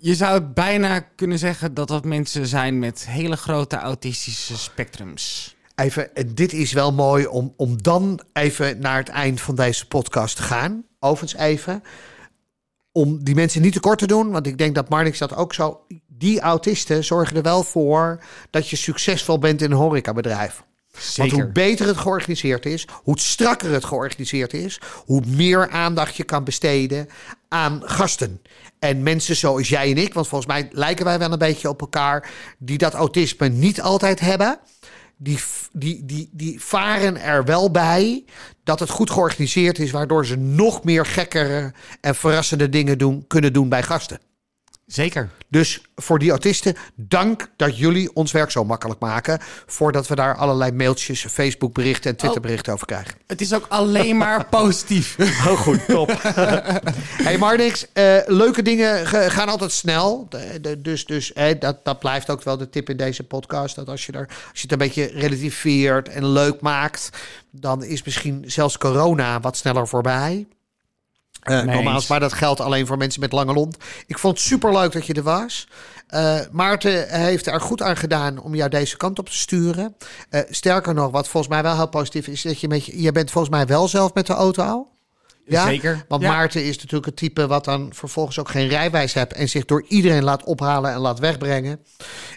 Je 0.00 0.14
zou 0.14 0.40
bijna 0.40 1.00
kunnen 1.00 1.38
zeggen 1.38 1.74
dat 1.74 1.88
dat 1.88 2.04
mensen 2.04 2.46
zijn 2.46 2.78
met 2.78 3.06
hele 3.06 3.36
grote 3.36 3.76
autistische 3.76 4.58
spectrums. 4.58 5.56
Even, 5.74 6.14
en 6.14 6.34
dit 6.34 6.52
is 6.52 6.72
wel 6.72 6.92
mooi 6.92 7.26
om, 7.26 7.54
om 7.56 7.82
dan 7.82 8.20
even 8.32 8.78
naar 8.78 8.96
het 8.96 9.08
eind 9.08 9.40
van 9.40 9.54
deze 9.54 9.86
podcast 9.86 10.36
te 10.36 10.42
gaan. 10.42 10.84
Overigens 11.00 11.40
even. 11.40 11.82
Om 12.92 13.24
die 13.24 13.34
mensen 13.34 13.62
niet 13.62 13.72
te 13.72 13.80
kort 13.80 13.98
te 13.98 14.06
doen, 14.06 14.30
want 14.30 14.46
ik 14.46 14.58
denk 14.58 14.74
dat 14.74 14.88
Marnix 14.88 15.18
dat 15.18 15.34
ook 15.34 15.54
zo. 15.54 15.80
Die 16.06 16.40
autisten 16.40 17.04
zorgen 17.04 17.36
er 17.36 17.42
wel 17.42 17.62
voor 17.62 18.22
dat 18.50 18.68
je 18.68 18.76
succesvol 18.76 19.38
bent 19.38 19.62
in 19.62 19.70
een 19.70 19.76
horecabedrijf. 19.76 20.62
Want 21.16 21.32
hoe 21.32 21.52
beter 21.52 21.86
het 21.86 21.96
georganiseerd 21.96 22.66
is, 22.66 22.86
hoe 22.92 23.18
strakker 23.18 23.72
het 23.72 23.84
georganiseerd 23.84 24.52
is, 24.52 24.80
hoe 24.94 25.22
meer 25.26 25.70
aandacht 25.70 26.16
je 26.16 26.24
kan 26.24 26.44
besteden 26.44 27.08
aan 27.48 27.82
gasten. 27.84 28.42
En 28.78 29.02
mensen 29.02 29.36
zoals 29.36 29.68
jij 29.68 29.90
en 29.90 29.96
ik, 29.96 30.14
want 30.14 30.28
volgens 30.28 30.50
mij 30.50 30.68
lijken 30.72 31.04
wij 31.04 31.18
wel 31.18 31.32
een 31.32 31.38
beetje 31.38 31.68
op 31.68 31.80
elkaar, 31.80 32.30
die 32.58 32.78
dat 32.78 32.94
autisme 32.94 33.48
niet 33.48 33.80
altijd 33.80 34.20
hebben, 34.20 34.58
die, 35.16 35.38
die, 35.72 36.04
die, 36.04 36.28
die 36.32 36.60
varen 36.60 37.20
er 37.22 37.44
wel 37.44 37.70
bij 37.70 38.24
dat 38.64 38.80
het 38.80 38.90
goed 38.90 39.10
georganiseerd 39.10 39.78
is, 39.78 39.90
waardoor 39.90 40.26
ze 40.26 40.36
nog 40.36 40.84
meer 40.84 41.06
gekkere 41.06 41.72
en 42.00 42.14
verrassende 42.14 42.68
dingen 42.68 42.98
doen, 42.98 43.24
kunnen 43.26 43.52
doen 43.52 43.68
bij 43.68 43.82
gasten. 43.82 44.20
Zeker. 44.88 45.30
Dus 45.48 45.80
voor 45.96 46.18
die 46.18 46.30
autisten, 46.30 46.74
dank 46.94 47.50
dat 47.56 47.78
jullie 47.78 48.14
ons 48.14 48.32
werk 48.32 48.50
zo 48.50 48.64
makkelijk 48.64 49.00
maken. 49.00 49.38
Voordat 49.66 50.06
we 50.08 50.14
daar 50.14 50.36
allerlei 50.36 50.72
mailtjes, 50.72 51.26
Facebook 51.30 51.72
berichten 51.74 52.10
en 52.10 52.16
Twitter 52.16 52.40
berichten 52.40 52.72
over 52.72 52.86
krijgen. 52.86 53.14
Het 53.26 53.40
is 53.40 53.54
ook 53.54 53.66
alleen 53.68 54.16
maar 54.16 54.46
positief. 54.60 55.16
Heel 55.18 55.56
goed, 55.56 55.86
top. 55.86 56.10
hey 57.26 57.38
Marnix, 57.38 57.86
eh, 57.92 58.16
leuke 58.26 58.62
dingen 58.62 59.06
ge- 59.06 59.30
gaan 59.30 59.48
altijd 59.48 59.72
snel. 59.72 60.26
De- 60.28 60.58
de- 60.60 60.80
dus 60.80 61.04
dus 61.04 61.32
dat, 61.58 61.84
dat 61.84 61.98
blijft 61.98 62.30
ook 62.30 62.42
wel 62.42 62.56
de 62.56 62.70
tip 62.70 62.90
in 62.90 62.96
deze 62.96 63.22
podcast. 63.24 63.74
Dat 63.74 63.88
als 63.88 64.06
je, 64.06 64.12
er, 64.12 64.26
als 64.28 64.36
je 64.52 64.62
het 64.62 64.72
een 64.72 64.78
beetje 64.78 65.04
relativeert 65.04 66.08
en 66.08 66.26
leuk 66.26 66.60
maakt... 66.60 67.10
dan 67.50 67.84
is 67.84 68.02
misschien 68.02 68.44
zelfs 68.46 68.78
corona 68.78 69.40
wat 69.40 69.56
sneller 69.56 69.88
voorbij. 69.88 70.46
Nee 71.48 71.64
nogmaals, 71.64 72.06
maar 72.06 72.20
dat 72.20 72.32
geldt 72.32 72.60
alleen 72.60 72.86
voor 72.86 72.96
mensen 72.96 73.20
met 73.20 73.32
lange 73.32 73.52
lont. 73.52 73.76
Ik 74.06 74.18
vond 74.18 74.38
het 74.38 74.46
superleuk 74.46 74.92
dat 74.92 75.06
je 75.06 75.14
er 75.14 75.22
was. 75.22 75.68
Eh, 76.06 76.38
Maarten 76.50 77.08
heeft 77.08 77.46
er 77.46 77.60
goed 77.60 77.82
aan 77.82 77.96
gedaan 77.96 78.38
om 78.38 78.54
jou 78.54 78.70
deze 78.70 78.96
kant 78.96 79.18
op 79.18 79.28
te 79.28 79.36
sturen. 79.36 79.96
Eh, 80.30 80.40
sterker 80.48 80.94
nog, 80.94 81.10
wat 81.10 81.28
volgens 81.28 81.52
mij 81.52 81.62
wel 81.62 81.76
heel 81.76 81.88
positief 81.88 82.26
is... 82.26 82.42
dat 82.42 82.60
je 82.60 82.68
met 82.68 82.84
je, 82.84 83.02
je 83.02 83.12
bent 83.12 83.30
volgens 83.30 83.54
mij 83.54 83.66
wel 83.66 83.88
zelf 83.88 84.14
met 84.14 84.26
de 84.26 84.32
auto. 84.32 84.88
Ja, 85.46 85.66
Zeker. 85.66 86.04
Want 86.08 86.22
Ja. 86.22 86.30
Maarten 86.30 86.64
is 86.64 86.76
natuurlijk 86.76 87.06
het 87.06 87.16
type 87.16 87.46
wat 87.46 87.64
dan 87.64 87.90
vervolgens 87.94 88.38
ook 88.38 88.48
geen 88.48 88.68
rijwijs 88.68 89.12
hebt... 89.12 89.32
en 89.32 89.48
zich 89.48 89.64
door 89.64 89.84
iedereen 89.88 90.24
laat 90.24 90.44
ophalen 90.44 90.92
en 90.92 90.98
laat 90.98 91.18
wegbrengen. 91.18 91.80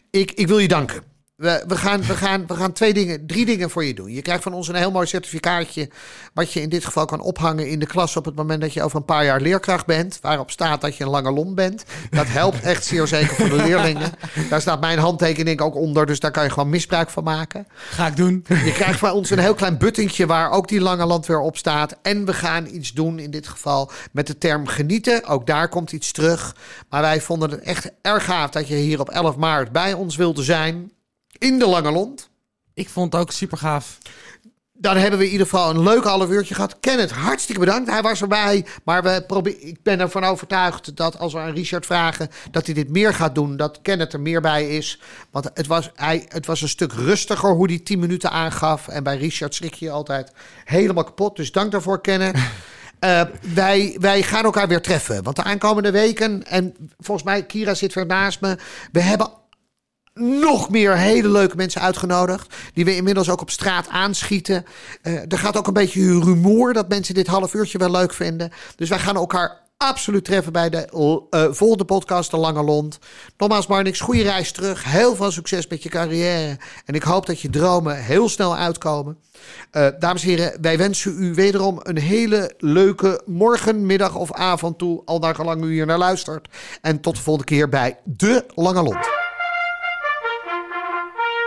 Ik, 0.10 0.32
ik 0.32 0.48
wil 0.48 0.58
je 0.58 0.68
danken. 0.68 1.04
We, 1.42 1.64
we, 1.68 1.78
gaan, 1.78 2.02
we, 2.02 2.16
gaan, 2.16 2.48
we 2.48 2.56
gaan 2.56 2.72
twee 2.72 2.94
dingen, 2.94 3.26
drie 3.26 3.46
dingen 3.46 3.70
voor 3.70 3.86
je 3.86 3.94
doen. 3.94 4.12
Je 4.12 4.22
krijgt 4.22 4.44
van 4.44 4.54
ons 4.54 4.68
een 4.68 4.76
heel 4.76 4.92
mooi 4.92 5.08
certificaatje. 5.08 5.90
Wat 6.34 6.54
je 6.54 6.62
in 6.62 6.70
dit 6.70 6.86
geval 6.86 7.06
kan 7.06 7.22
ophangen 7.22 7.68
in 7.68 7.80
de 7.80 7.86
klas 7.86 8.18
op 8.18 8.26
het 8.26 8.36
moment 8.36 8.62
dat 8.62 8.74
je 8.74 8.84
over 8.84 8.98
een 8.98 9.06
paar 9.06 9.26
jaar 9.26 9.42
leerkracht 9.42 9.86
bent. 9.86 10.20
Waarop 10.22 10.52
staat 10.52 10.82
dat 10.82 10.96
je 10.96 11.04
een 11.04 11.10
lange 11.10 11.32
lont 11.32 11.56
bent. 11.56 11.84
Dat 12.10 12.28
helpt 12.28 12.62
echt 12.62 12.86
zeer 12.86 13.08
zeker 13.08 13.36
voor 13.36 13.50
de 13.50 13.56
leerlingen. 13.56 14.12
Daar 14.50 14.62
staat 14.62 14.82
mijn 14.82 15.00
handtekening 15.00 15.62
ook 15.62 15.76
onder. 15.76 16.06
Dus 16.06 16.20
daar 16.20 16.32
kan 16.32 16.44
je 16.44 16.50
gewoon 16.50 16.70
misbruik 16.70 17.10
van 17.10 17.24
maken. 17.24 17.68
Ga 17.74 18.08
ik 18.08 18.16
doen. 18.16 18.46
Je 18.48 18.72
krijgt 18.74 19.00
van 19.00 19.12
ons 19.12 19.30
een 19.30 19.40
heel 19.40 19.54
klein 19.54 19.78
buttentje 19.78 20.26
waar 20.26 20.52
ook 20.52 20.68
die 20.68 20.82
lange 20.82 21.06
land 21.06 21.26
weer 21.26 21.40
op 21.40 21.58
staat. 21.58 21.98
En 22.02 22.26
we 22.26 22.34
gaan 22.34 22.68
iets 22.68 22.94
doen 22.94 23.20
in 23.20 23.32
dit 23.32 23.48
geval 23.48 23.92
met 24.12 24.28
de 24.28 24.38
term 24.38 24.68
genieten. 24.68 25.26
Ook 25.26 25.48
daar 25.48 25.70
komt 25.70 25.92
iets 25.92 26.12
terug. 26.12 26.56
Maar 26.90 27.02
wij 27.02 27.22
vonden 27.22 27.52
het 27.52 27.62
echt 27.62 27.92
erg 28.02 28.26
gaaf 28.26 28.50
dat 28.50 28.68
je 28.68 28.76
hier 28.76 29.00
op 29.00 29.10
11 29.10 29.36
maart 29.36 29.72
bij 29.72 29.94
ons 29.94 30.16
wilde 30.16 30.44
zijn 30.44 30.92
in 31.42 31.60
de 31.60 31.68
Lange 31.68 31.92
Lond. 31.92 32.30
Ik 32.74 32.90
vond 32.90 33.14
het 33.14 33.22
ook 33.22 33.32
super 33.32 33.58
gaaf. 33.58 33.98
Dan 34.74 34.98
hebben 34.98 35.20
we 35.20 35.26
in 35.26 35.32
ieder 35.32 35.48
geval 35.48 35.70
een 35.70 35.84
leuk 35.84 36.04
half 36.04 36.30
uurtje 36.30 36.56
gehad. 36.56 36.80
Kenneth, 36.80 37.12
hartstikke 37.12 37.60
bedankt. 37.60 37.90
Hij 37.90 38.02
was 38.02 38.22
erbij. 38.22 38.66
Maar 38.84 39.04
we 39.04 39.24
probeer, 39.28 39.56
ik 39.60 39.84
ben 39.84 40.00
ervan 40.00 40.24
overtuigd 40.24 40.96
dat 40.96 41.20
als 41.20 41.34
we 41.34 41.40
aan 41.40 41.54
Richard 41.54 41.86
vragen... 41.86 42.30
dat 42.52 42.66
hij 42.66 42.76
dit 42.76 42.90
meer 42.90 43.14
gaat 43.14 43.36
doen, 43.36 43.58
dat 43.58 43.80
Kenneth 43.82 44.14
er 44.14 44.20
meer 44.20 44.42
bij 44.42 44.78
is. 44.78 45.00
Want 45.32 45.50
het 45.54 45.68
was, 45.68 45.92
hij, 45.96 46.26
het 46.28 46.46
was 46.46 46.62
een 46.62 46.70
stuk 46.70 46.94
rustiger 46.94 47.50
hoe 47.50 47.70
hij 47.70 47.80
10 47.80 48.00
minuten 48.00 48.32
aangaf. 48.32 48.88
En 48.88 49.04
bij 49.04 49.18
Richard 49.18 49.56
schrik 49.56 49.74
je 49.74 49.92
altijd 49.92 50.32
helemaal 50.66 51.04
kapot. 51.04 51.36
Dus 51.36 51.52
dank 51.52 51.72
daarvoor, 51.72 52.02
Kenneth. 52.02 52.36
Uh, 52.36 53.22
wij, 53.54 53.98
wij 54.00 54.22
gaan 54.24 54.44
elkaar 54.44 54.68
weer 54.68 54.82
treffen. 54.82 55.24
Want 55.24 55.36
de 55.36 55.44
aankomende 55.44 55.92
weken, 55.92 56.48
en 56.48 56.76
volgens 57.00 57.26
mij, 57.26 57.46
Kira 57.46 57.74
zit 57.74 57.94
weer 57.94 58.06
naast 58.06 58.42
me. 58.42 58.58
We 58.92 59.02
hebben 59.02 59.40
nog 60.14 60.70
meer 60.70 60.98
hele 60.98 61.30
leuke 61.30 61.56
mensen 61.56 61.82
uitgenodigd. 61.82 62.56
Die 62.74 62.86
we 62.86 62.96
inmiddels 62.96 63.30
ook 63.30 63.42
op 63.42 63.50
straat 63.50 63.88
aanschieten. 63.90 64.66
Uh, 65.04 65.14
er 65.14 65.38
gaat 65.38 65.58
ook 65.58 65.68
een 65.68 65.74
beetje 65.74 66.20
rumoer 66.20 66.74
dat 66.74 66.90
mensen 66.90 67.14
dit 67.14 67.28
half 67.28 67.54
uurtje 67.54 67.78
wel 67.78 67.92
leuk 67.92 68.14
vinden. 68.14 68.52
Dus 68.76 68.90
wij 68.90 69.00
gaan 69.00 69.16
elkaar 69.16 69.62
absoluut 69.78 70.26
treffen 70.26 70.54
bij 70.54 70.70
de 70.70 70.88
uh, 71.32 71.54
volgende 71.54 71.86
podcast, 71.86 72.32
De 72.32 72.38
Lange 72.38 72.64
Lond. 72.64 73.00
Nogmaals, 73.38 73.68
Marnix, 73.68 74.00
goede 74.00 74.22
reis 74.22 74.52
terug. 74.52 74.84
Heel 74.84 75.16
veel 75.16 75.32
succes 75.32 75.68
met 75.68 75.84
je 75.84 75.90
carrière. 75.90 76.58
En 76.86 76.94
ik 76.94 77.04
hoop 77.04 77.26
dat 77.26 77.40
je 77.40 77.50
dromen 77.50 78.04
heel 78.04 78.30
snel 78.30 78.58
uitkomen. 78.58 79.18
Uh, 79.72 79.88
dames 80.00 80.24
en 80.24 80.30
heren, 80.30 80.58
wij 80.62 80.78
wensen 80.78 81.24
u 81.24 81.34
wederom 81.34 81.80
een 81.84 81.98
hele 81.98 82.54
leuke 82.58 83.22
morgen, 83.26 83.86
middag 83.86 84.16
of 84.16 84.34
avond 84.34 84.78
toe. 84.78 85.02
Al 85.06 85.20
naar 85.20 85.36
gelang 85.36 85.64
u 85.64 85.72
hier 85.72 85.86
naar 85.86 85.98
luistert. 85.98 86.48
En 86.82 87.00
tot 87.00 87.16
de 87.16 87.22
volgende 87.22 87.48
keer 87.48 87.70
bij 87.70 87.98
De 88.04 88.46
Lange 88.56 88.82
Lond. 88.82 89.21